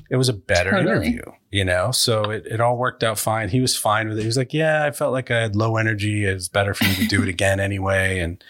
it 0.10 0.16
was 0.16 0.30
a 0.30 0.34
better 0.34 0.72
totally. 0.72 1.08
interview, 1.08 1.22
you 1.52 1.64
know? 1.64 1.92
So 1.92 2.24
it, 2.32 2.46
it 2.46 2.62
all 2.62 2.78
worked 2.78 3.04
out 3.04 3.20
fine. 3.20 3.50
He 3.50 3.60
was 3.60 3.76
fine 3.76 4.08
with 4.08 4.18
it. 4.18 4.22
He 4.22 4.28
was 4.28 4.38
like, 4.38 4.54
yeah, 4.54 4.84
I 4.86 4.92
felt 4.92 5.14
like 5.14 5.32
I 5.32 5.42
had 5.42 5.56
low 5.56 5.78
energy. 5.78 6.26
It's 6.26 6.48
better 6.48 6.74
for 6.74 6.86
you 6.86 6.96
to 6.96 7.08
do 7.08 7.24
it 7.24 7.30
again 7.30 7.60
anyway. 7.60 8.20
And 8.20 8.44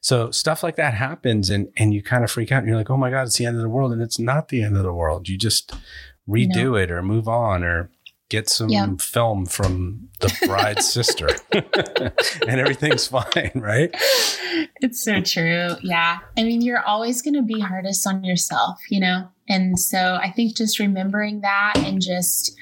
so 0.00 0.30
stuff 0.30 0.62
like 0.62 0.76
that 0.76 0.94
happens 0.94 1.50
and, 1.50 1.68
and 1.76 1.94
you 1.94 2.02
kind 2.02 2.24
of 2.24 2.30
freak 2.30 2.52
out 2.52 2.58
and 2.58 2.68
you're 2.68 2.76
like, 2.76 2.90
oh 2.90 2.96
my 2.96 3.10
God, 3.10 3.26
it's 3.26 3.36
the 3.36 3.46
end 3.46 3.56
of 3.56 3.62
the 3.62 3.68
world. 3.68 3.92
And 3.92 4.02
it's 4.02 4.18
not 4.18 4.48
the 4.48 4.62
end 4.62 4.76
of 4.76 4.82
the 4.82 4.92
world. 4.92 5.28
You 5.28 5.38
just 5.38 5.72
redo 6.28 6.72
no. 6.72 6.74
it 6.76 6.90
or 6.90 7.02
move 7.02 7.28
on 7.28 7.64
or 7.64 7.90
get 8.30 8.48
some 8.48 8.70
yeah. 8.70 8.86
film 8.98 9.44
from 9.44 10.08
the 10.20 10.34
bride's 10.46 10.88
sister 10.92 11.28
and 11.52 12.60
everything's 12.60 13.06
fine, 13.08 13.52
right? 13.56 13.90
It's 14.80 15.04
so 15.04 15.20
true. 15.20 15.74
Yeah. 15.82 16.20
I 16.38 16.42
mean, 16.44 16.62
you're 16.62 16.82
always 16.82 17.20
going 17.20 17.34
to 17.34 17.42
be 17.42 17.60
hardest 17.60 18.06
on 18.06 18.24
yourself, 18.24 18.78
you 18.88 19.00
know? 19.00 19.28
And 19.48 19.78
so 19.78 20.14
I 20.22 20.30
think 20.30 20.56
just 20.56 20.78
remembering 20.78 21.40
that 21.42 21.74
and 21.78 22.00
just, 22.00 22.56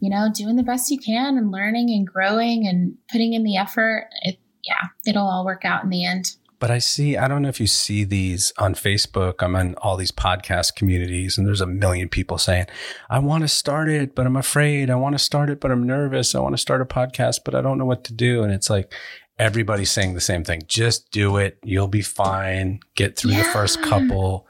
you 0.00 0.10
know, 0.10 0.30
doing 0.34 0.56
the 0.56 0.62
best 0.62 0.90
you 0.90 0.98
can 0.98 1.36
and 1.36 1.52
learning 1.52 1.90
and 1.90 2.06
growing 2.06 2.66
and 2.66 2.96
putting 3.12 3.34
in 3.34 3.44
the 3.44 3.58
effort, 3.58 4.08
it, 4.22 4.38
yeah, 4.64 4.88
it'll 5.06 5.28
all 5.28 5.44
work 5.44 5.64
out 5.64 5.84
in 5.84 5.90
the 5.90 6.04
end. 6.04 6.36
But 6.60 6.70
I 6.70 6.78
see, 6.78 7.16
I 7.16 7.26
don't 7.26 7.42
know 7.42 7.48
if 7.48 7.58
you 7.58 7.66
see 7.66 8.04
these 8.04 8.52
on 8.58 8.74
Facebook. 8.74 9.42
I'm 9.42 9.56
in 9.56 9.74
all 9.76 9.96
these 9.96 10.12
podcast 10.12 10.76
communities, 10.76 11.36
and 11.36 11.46
there's 11.46 11.62
a 11.62 11.66
million 11.66 12.08
people 12.08 12.38
saying, 12.38 12.66
I 13.08 13.18
want 13.18 13.42
to 13.42 13.48
start 13.48 13.88
it, 13.88 14.14
but 14.14 14.26
I'm 14.26 14.36
afraid. 14.36 14.90
I 14.90 14.94
want 14.94 15.14
to 15.14 15.18
start 15.18 15.50
it, 15.50 15.58
but 15.58 15.72
I'm 15.72 15.86
nervous. 15.86 16.34
I 16.34 16.40
want 16.40 16.52
to 16.52 16.60
start 16.60 16.82
a 16.82 16.84
podcast, 16.84 17.40
but 17.44 17.54
I 17.54 17.62
don't 17.62 17.78
know 17.78 17.86
what 17.86 18.04
to 18.04 18.12
do. 18.12 18.44
And 18.44 18.52
it's 18.52 18.70
like, 18.70 18.92
everybody's 19.40 19.90
saying 19.90 20.12
the 20.12 20.20
same 20.20 20.44
thing. 20.44 20.62
Just 20.68 21.10
do 21.10 21.38
it. 21.38 21.58
You'll 21.64 21.88
be 21.88 22.02
fine. 22.02 22.80
Get 22.94 23.16
through 23.16 23.32
yeah. 23.32 23.42
the 23.42 23.48
first 23.48 23.82
couple. 23.82 24.46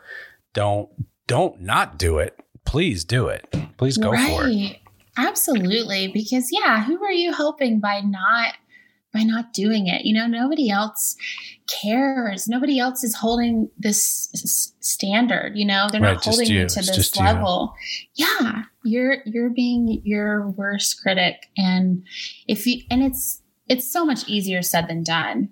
Don't 0.52 0.90
don't 1.28 1.60
not 1.60 1.96
do 1.96 2.18
it. 2.18 2.36
Please 2.66 3.04
do 3.04 3.28
it. 3.28 3.46
Please 3.78 3.96
go 3.96 4.10
right. 4.10 4.28
for 4.28 4.48
it. 4.48 4.78
Absolutely. 5.16 6.08
Because 6.08 6.50
yeah, 6.50 6.84
who 6.84 7.02
are 7.04 7.12
you 7.12 7.32
helping 7.32 7.78
by 7.78 8.00
not 8.00 8.54
by 9.12 9.22
not 9.22 9.52
doing 9.52 9.86
it? 9.86 10.04
You 10.04 10.14
know, 10.14 10.26
nobody 10.26 10.70
else 10.70 11.16
cares. 11.68 12.48
Nobody 12.48 12.78
else 12.78 13.04
is 13.04 13.14
holding 13.16 13.70
this 13.78 14.72
standard, 14.80 15.52
you 15.56 15.64
know. 15.64 15.88
They're 15.90 16.00
right, 16.00 16.14
not 16.14 16.24
holding 16.24 16.48
you, 16.48 16.60
you 16.60 16.68
to 16.68 16.80
this 16.80 17.16
level. 17.16 17.74
You. 18.14 18.26
Yeah. 18.26 18.62
You're 18.82 19.18
you're 19.26 19.50
being 19.50 20.00
your 20.04 20.48
worst 20.48 21.02
critic 21.02 21.50
and 21.56 22.02
if 22.48 22.66
you 22.66 22.82
and 22.90 23.02
it's 23.02 23.42
it's 23.68 23.90
so 23.90 24.06
much 24.06 24.26
easier 24.26 24.62
said 24.62 24.88
than 24.88 25.02
done 25.02 25.50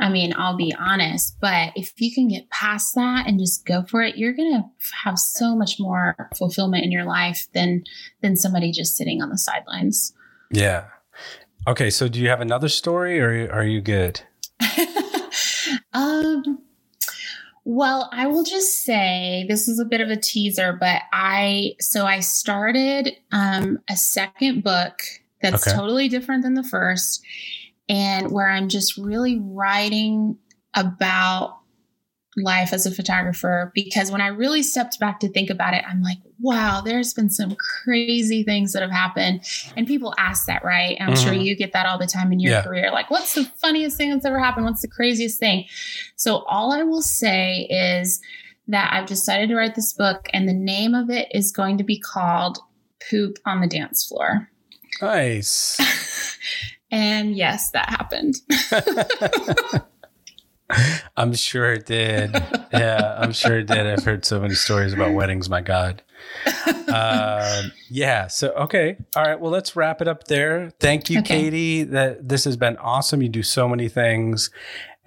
I 0.00 0.08
mean, 0.10 0.32
I'll 0.36 0.56
be 0.56 0.74
honest, 0.78 1.36
but 1.40 1.72
if 1.74 2.00
you 2.00 2.14
can 2.14 2.28
get 2.28 2.50
past 2.50 2.94
that 2.94 3.26
and 3.26 3.38
just 3.38 3.66
go 3.66 3.82
for 3.82 4.02
it, 4.02 4.16
you're 4.16 4.32
going 4.32 4.52
to 4.52 4.64
have 5.04 5.18
so 5.18 5.56
much 5.56 5.80
more 5.80 6.30
fulfillment 6.36 6.84
in 6.84 6.92
your 6.92 7.04
life 7.04 7.48
than 7.52 7.82
than 8.22 8.36
somebody 8.36 8.70
just 8.70 8.96
sitting 8.96 9.20
on 9.22 9.30
the 9.30 9.38
sidelines. 9.38 10.12
Yeah. 10.52 10.84
Okay, 11.66 11.90
so 11.90 12.08
do 12.08 12.20
you 12.20 12.28
have 12.28 12.40
another 12.40 12.68
story 12.68 13.20
or 13.20 13.50
are 13.52 13.64
you 13.64 13.80
good? 13.80 14.20
um 15.92 16.60
well, 17.64 18.08
I 18.14 18.28
will 18.28 18.44
just 18.44 18.82
say 18.82 19.44
this 19.46 19.68
is 19.68 19.78
a 19.78 19.84
bit 19.84 20.00
of 20.00 20.08
a 20.08 20.16
teaser, 20.16 20.72
but 20.72 21.02
I 21.12 21.74
so 21.80 22.06
I 22.06 22.20
started 22.20 23.14
um 23.32 23.78
a 23.90 23.96
second 23.96 24.64
book 24.64 25.00
that's 25.42 25.66
okay. 25.66 25.76
totally 25.76 26.08
different 26.08 26.42
than 26.42 26.54
the 26.54 26.62
first 26.62 27.22
and 27.88 28.30
where 28.32 28.48
I'm 28.48 28.68
just 28.68 28.96
really 28.96 29.38
writing 29.38 30.38
about 30.74 31.57
life 32.42 32.72
as 32.72 32.86
a 32.86 32.90
photographer 32.90 33.72
because 33.74 34.10
when 34.10 34.20
I 34.20 34.28
really 34.28 34.62
stepped 34.62 34.98
back 34.98 35.20
to 35.20 35.28
think 35.28 35.50
about 35.50 35.74
it, 35.74 35.84
I'm 35.88 36.02
like, 36.02 36.18
wow, 36.40 36.80
there's 36.84 37.14
been 37.14 37.30
some 37.30 37.56
crazy 37.56 38.42
things 38.42 38.72
that 38.72 38.82
have 38.82 38.90
happened. 38.90 39.42
And 39.76 39.86
people 39.86 40.14
ask 40.18 40.46
that, 40.46 40.64
right? 40.64 40.96
I'm 41.00 41.14
mm-hmm. 41.14 41.24
sure 41.24 41.32
you 41.32 41.56
get 41.56 41.72
that 41.72 41.86
all 41.86 41.98
the 41.98 42.06
time 42.06 42.32
in 42.32 42.40
your 42.40 42.52
yeah. 42.52 42.62
career. 42.62 42.90
Like, 42.90 43.10
what's 43.10 43.34
the 43.34 43.44
funniest 43.44 43.96
thing 43.96 44.10
that's 44.10 44.24
ever 44.24 44.38
happened? 44.38 44.66
What's 44.66 44.82
the 44.82 44.88
craziest 44.88 45.38
thing? 45.38 45.66
So, 46.16 46.38
all 46.44 46.72
I 46.72 46.82
will 46.82 47.02
say 47.02 47.66
is 47.70 48.20
that 48.68 48.92
I've 48.92 49.06
decided 49.06 49.48
to 49.48 49.56
write 49.56 49.74
this 49.74 49.92
book, 49.92 50.28
and 50.32 50.48
the 50.48 50.54
name 50.54 50.94
of 50.94 51.10
it 51.10 51.28
is 51.32 51.52
going 51.52 51.78
to 51.78 51.84
be 51.84 51.98
called 51.98 52.58
Poop 53.10 53.38
on 53.46 53.60
the 53.60 53.66
Dance 53.66 54.06
Floor. 54.06 54.48
Nice. 55.00 55.78
And 56.90 57.36
yes, 57.36 57.70
that 57.72 57.90
happened. 57.90 58.36
I'm 61.16 61.34
sure 61.34 61.72
it 61.72 61.86
did. 61.86 62.32
Yeah, 62.72 63.16
I'm 63.18 63.32
sure 63.32 63.58
it 63.58 63.66
did. 63.66 63.86
I've 63.86 64.04
heard 64.04 64.24
so 64.24 64.40
many 64.40 64.54
stories 64.54 64.92
about 64.92 65.12
weddings. 65.14 65.48
My 65.48 65.60
God. 65.60 66.02
Uh, 66.88 67.62
yeah. 67.88 68.26
So 68.26 68.50
okay. 68.50 68.96
All 69.16 69.22
right. 69.22 69.38
Well, 69.38 69.50
let's 69.50 69.76
wrap 69.76 70.02
it 70.02 70.08
up 70.08 70.24
there. 70.24 70.72
Thank 70.80 71.10
you, 71.10 71.20
okay. 71.20 71.42
Katie. 71.42 71.84
That 71.84 72.28
this 72.28 72.44
has 72.44 72.56
been 72.56 72.76
awesome. 72.78 73.22
You 73.22 73.28
do 73.28 73.42
so 73.42 73.68
many 73.68 73.88
things, 73.88 74.50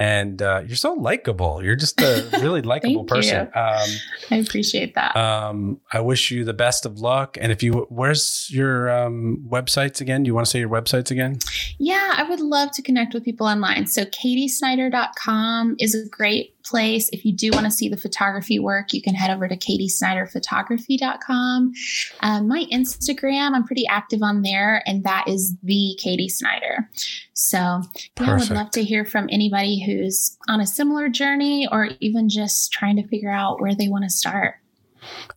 and 0.01 0.41
uh, 0.41 0.63
you're 0.65 0.75
so 0.75 0.93
likable. 0.93 1.63
You're 1.63 1.75
just 1.75 2.01
a 2.01 2.27
really 2.41 2.61
likable 2.73 3.03
person. 3.03 3.41
Um, 3.53 3.89
I 4.31 4.37
appreciate 4.37 4.95
that. 4.95 5.15
Um, 5.15 5.79
I 5.93 5.99
wish 5.99 6.31
you 6.31 6.43
the 6.43 6.55
best 6.55 6.87
of 6.87 6.97
luck. 6.97 7.37
And 7.39 7.51
if 7.51 7.61
you, 7.61 7.85
where's 7.89 8.49
your 8.49 8.89
um, 8.89 9.45
websites 9.47 10.01
again? 10.01 10.23
Do 10.23 10.29
you 10.29 10.33
want 10.33 10.47
to 10.47 10.49
say 10.49 10.57
your 10.57 10.69
websites 10.69 11.11
again? 11.11 11.37
Yeah, 11.77 12.15
I 12.17 12.23
would 12.23 12.39
love 12.39 12.71
to 12.71 12.81
connect 12.81 13.13
with 13.13 13.23
people 13.23 13.45
online. 13.45 13.85
So 13.85 14.05
katiesnyder.com 14.05 15.75
is 15.77 15.93
a 15.93 16.09
great 16.09 16.50
place. 16.64 17.09
If 17.12 17.26
you 17.26 17.34
do 17.34 17.49
want 17.51 17.66
to 17.66 17.72
see 17.72 17.89
the 17.89 17.97
photography 17.97 18.59
work, 18.59 18.93
you 18.93 19.01
can 19.01 19.16
head 19.16 19.32
over 19.32 19.47
to 19.47 19.57
katiesnyderphotography.com. 19.57 21.74
Um, 22.22 22.47
my 22.47 22.66
Instagram, 22.72 23.53
I'm 23.53 23.66
pretty 23.66 23.88
active 23.88 24.22
on 24.22 24.41
there, 24.41 24.84
and 24.86 25.03
that 25.03 25.28
is 25.28 25.55
the 25.64 25.97
Katie 25.99 26.30
Snyder. 26.30 26.89
So 27.34 27.57
yeah, 27.57 27.82
I 28.20 28.36
would 28.36 28.49
love 28.49 28.72
to 28.72 28.84
hear 28.84 29.05
from 29.05 29.30
anybody 29.32 29.82
who's 29.84 30.38
on 30.47 30.62
a 30.62 30.68
similar 30.68 31.09
journey 31.09 31.68
or 31.72 31.89
even 31.99 32.30
just 32.30 32.72
trying 32.72 32.95
to 32.97 33.07
figure 33.07 33.32
out 33.32 33.62
where 33.62 33.76
they 33.76 33.88
want 33.88 34.03
to 34.03 34.09
start. 34.09 34.55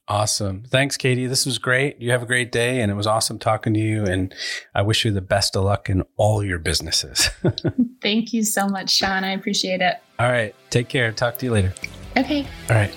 Awesome. 0.07 0.65
Thanks, 0.69 0.97
Katie. 0.97 1.27
This 1.27 1.47
was 1.47 1.59
great. 1.59 2.01
You 2.01 2.11
have 2.11 2.23
a 2.23 2.27
great 2.27 2.53
day, 2.53 2.81
and 2.81 2.91
it 2.91 2.95
was 2.95 3.07
awesome 3.07 3.39
talking 3.39 3.73
to 3.75 3.81
you. 3.81 4.05
And 4.05 4.35
I 4.75 4.83
wish 4.83 5.05
you 5.05 5.11
the 5.11 5.23
best 5.23 5.57
of 5.57 5.65
luck 5.65 5.89
in 5.89 6.03
all 6.17 6.45
your 6.45 6.59
businesses. 6.59 7.31
Thank 8.03 8.33
you 8.33 8.45
so 8.45 8.69
much, 8.69 8.91
Sean. 8.91 9.25
I 9.25 9.33
appreciate 9.33 9.81
it. 9.81 9.97
All 10.19 10.31
right. 10.31 10.55
Take 10.71 10.89
care. 10.89 11.13
Talk 11.13 11.39
to 11.39 11.47
you 11.47 11.53
later. 11.53 11.75
Okay. 12.17 12.47
All 12.71 12.77
right. 12.77 12.95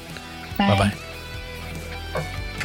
Bye 0.57 0.77
bye. 0.77 0.93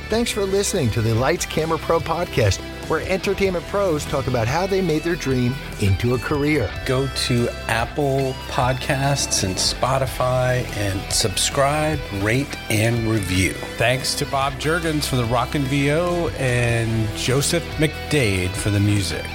Thanks 0.08 0.30
for 0.30 0.44
listening 0.44 0.90
to 0.90 1.00
the 1.00 1.14
Lights 1.14 1.46
Camera 1.46 1.78
Pro 1.78 1.98
podcast 1.98 2.60
where 2.88 3.00
entertainment 3.08 3.64
pros 3.66 4.04
talk 4.04 4.26
about 4.26 4.46
how 4.46 4.66
they 4.66 4.82
made 4.82 5.02
their 5.02 5.16
dream 5.16 5.54
into 5.80 6.14
a 6.14 6.18
career. 6.18 6.70
Go 6.84 7.06
to 7.06 7.48
Apple 7.68 8.34
Podcasts 8.48 9.44
and 9.44 9.54
Spotify 9.54 10.64
and 10.76 11.12
subscribe, 11.12 11.98
rate, 12.20 12.54
and 12.70 13.10
review. 13.10 13.52
Thanks 13.78 14.14
to 14.16 14.26
Bob 14.26 14.54
Jurgens 14.54 15.06
for 15.06 15.16
the 15.16 15.24
Rockin' 15.24 15.62
VO 15.62 16.28
and 16.38 17.08
Joseph 17.16 17.64
McDade 17.78 18.50
for 18.50 18.68
the 18.68 18.80
music. 18.80 19.26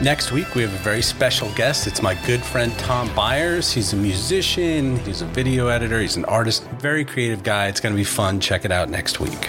Next 0.00 0.30
week, 0.30 0.54
we 0.54 0.62
have 0.62 0.72
a 0.72 0.78
very 0.78 1.02
special 1.02 1.50
guest. 1.54 1.88
It's 1.88 2.02
my 2.02 2.14
good 2.24 2.40
friend 2.40 2.72
Tom 2.78 3.12
Byers. 3.16 3.72
He's 3.72 3.94
a 3.94 3.96
musician, 3.96 4.96
he's 5.00 5.22
a 5.22 5.26
video 5.26 5.66
editor, 5.66 6.00
he's 6.00 6.16
an 6.16 6.24
artist, 6.26 6.62
very 6.78 7.04
creative 7.04 7.42
guy. 7.42 7.66
It's 7.66 7.80
going 7.80 7.92
to 7.92 7.96
be 7.96 8.04
fun. 8.04 8.38
Check 8.38 8.64
it 8.64 8.70
out 8.70 8.90
next 8.90 9.18
week. 9.18 9.48